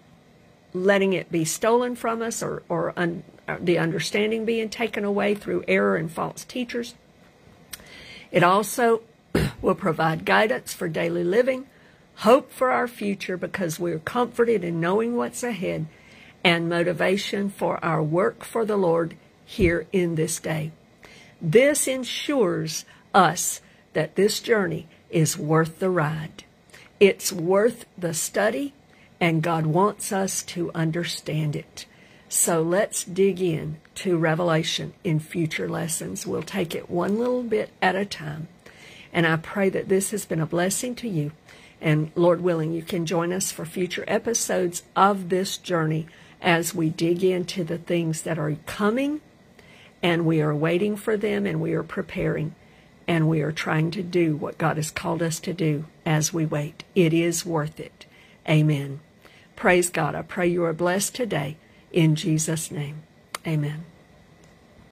letting 0.72 1.12
it 1.12 1.30
be 1.30 1.44
stolen 1.44 1.94
from 1.94 2.20
us 2.20 2.42
or, 2.42 2.62
or 2.68 2.92
un, 2.96 3.22
uh, 3.46 3.56
the 3.60 3.78
understanding 3.78 4.44
being 4.44 4.68
taken 4.68 5.04
away 5.04 5.34
through 5.34 5.64
error 5.68 5.96
and 5.96 6.10
false 6.10 6.44
teachers. 6.44 6.94
It 8.30 8.42
also 8.42 9.02
will 9.62 9.74
provide 9.74 10.24
guidance 10.24 10.72
for 10.72 10.88
daily 10.88 11.24
living, 11.24 11.66
hope 12.16 12.52
for 12.52 12.70
our 12.70 12.88
future 12.88 13.36
because 13.36 13.78
we're 13.78 14.00
comforted 14.00 14.64
in 14.64 14.80
knowing 14.80 15.16
what's 15.16 15.42
ahead, 15.42 15.86
and 16.42 16.68
motivation 16.68 17.48
for 17.48 17.82
our 17.82 18.02
work 18.02 18.44
for 18.44 18.64
the 18.64 18.76
Lord 18.76 19.16
here 19.44 19.86
in 19.92 20.14
this 20.14 20.38
day. 20.38 20.72
This 21.40 21.86
ensures 21.86 22.84
us 23.14 23.60
that 23.94 24.16
this 24.16 24.40
journey 24.40 24.86
is 25.10 25.38
worth 25.38 25.78
the 25.78 25.90
ride. 25.90 26.44
It's 27.04 27.30
worth 27.30 27.84
the 27.98 28.14
study, 28.14 28.72
and 29.20 29.42
God 29.42 29.66
wants 29.66 30.10
us 30.10 30.42
to 30.44 30.70
understand 30.74 31.54
it. 31.54 31.84
So 32.30 32.62
let's 32.62 33.04
dig 33.04 33.42
in 33.42 33.76
to 33.96 34.16
Revelation 34.16 34.94
in 35.04 35.20
future 35.20 35.68
lessons. 35.68 36.26
We'll 36.26 36.42
take 36.42 36.74
it 36.74 36.88
one 36.88 37.18
little 37.18 37.42
bit 37.42 37.68
at 37.82 37.94
a 37.94 38.06
time. 38.06 38.48
And 39.12 39.26
I 39.26 39.36
pray 39.36 39.68
that 39.68 39.90
this 39.90 40.12
has 40.12 40.24
been 40.24 40.40
a 40.40 40.46
blessing 40.46 40.94
to 40.94 41.06
you. 41.06 41.32
And 41.78 42.10
Lord 42.14 42.40
willing, 42.40 42.72
you 42.72 42.80
can 42.80 43.04
join 43.04 43.34
us 43.34 43.52
for 43.52 43.66
future 43.66 44.06
episodes 44.08 44.82
of 44.96 45.28
this 45.28 45.58
journey 45.58 46.06
as 46.40 46.74
we 46.74 46.88
dig 46.88 47.22
into 47.22 47.64
the 47.64 47.76
things 47.76 48.22
that 48.22 48.38
are 48.38 48.56
coming 48.64 49.20
and 50.02 50.24
we 50.24 50.40
are 50.40 50.54
waiting 50.54 50.96
for 50.96 51.18
them 51.18 51.44
and 51.44 51.60
we 51.60 51.74
are 51.74 51.82
preparing 51.82 52.54
and 53.06 53.28
we 53.28 53.40
are 53.42 53.52
trying 53.52 53.90
to 53.92 54.02
do 54.02 54.36
what 54.36 54.58
God 54.58 54.76
has 54.76 54.90
called 54.90 55.22
us 55.22 55.38
to 55.40 55.52
do 55.52 55.86
as 56.06 56.32
we 56.32 56.46
wait. 56.46 56.84
It 56.94 57.12
is 57.12 57.46
worth 57.46 57.78
it. 57.78 58.06
Amen. 58.48 59.00
Praise 59.56 59.90
God. 59.90 60.14
I 60.14 60.22
pray 60.22 60.48
you 60.48 60.64
are 60.64 60.72
blessed 60.72 61.14
today 61.14 61.56
in 61.92 62.16
Jesus' 62.16 62.70
name. 62.70 63.02
Amen. 63.46 63.84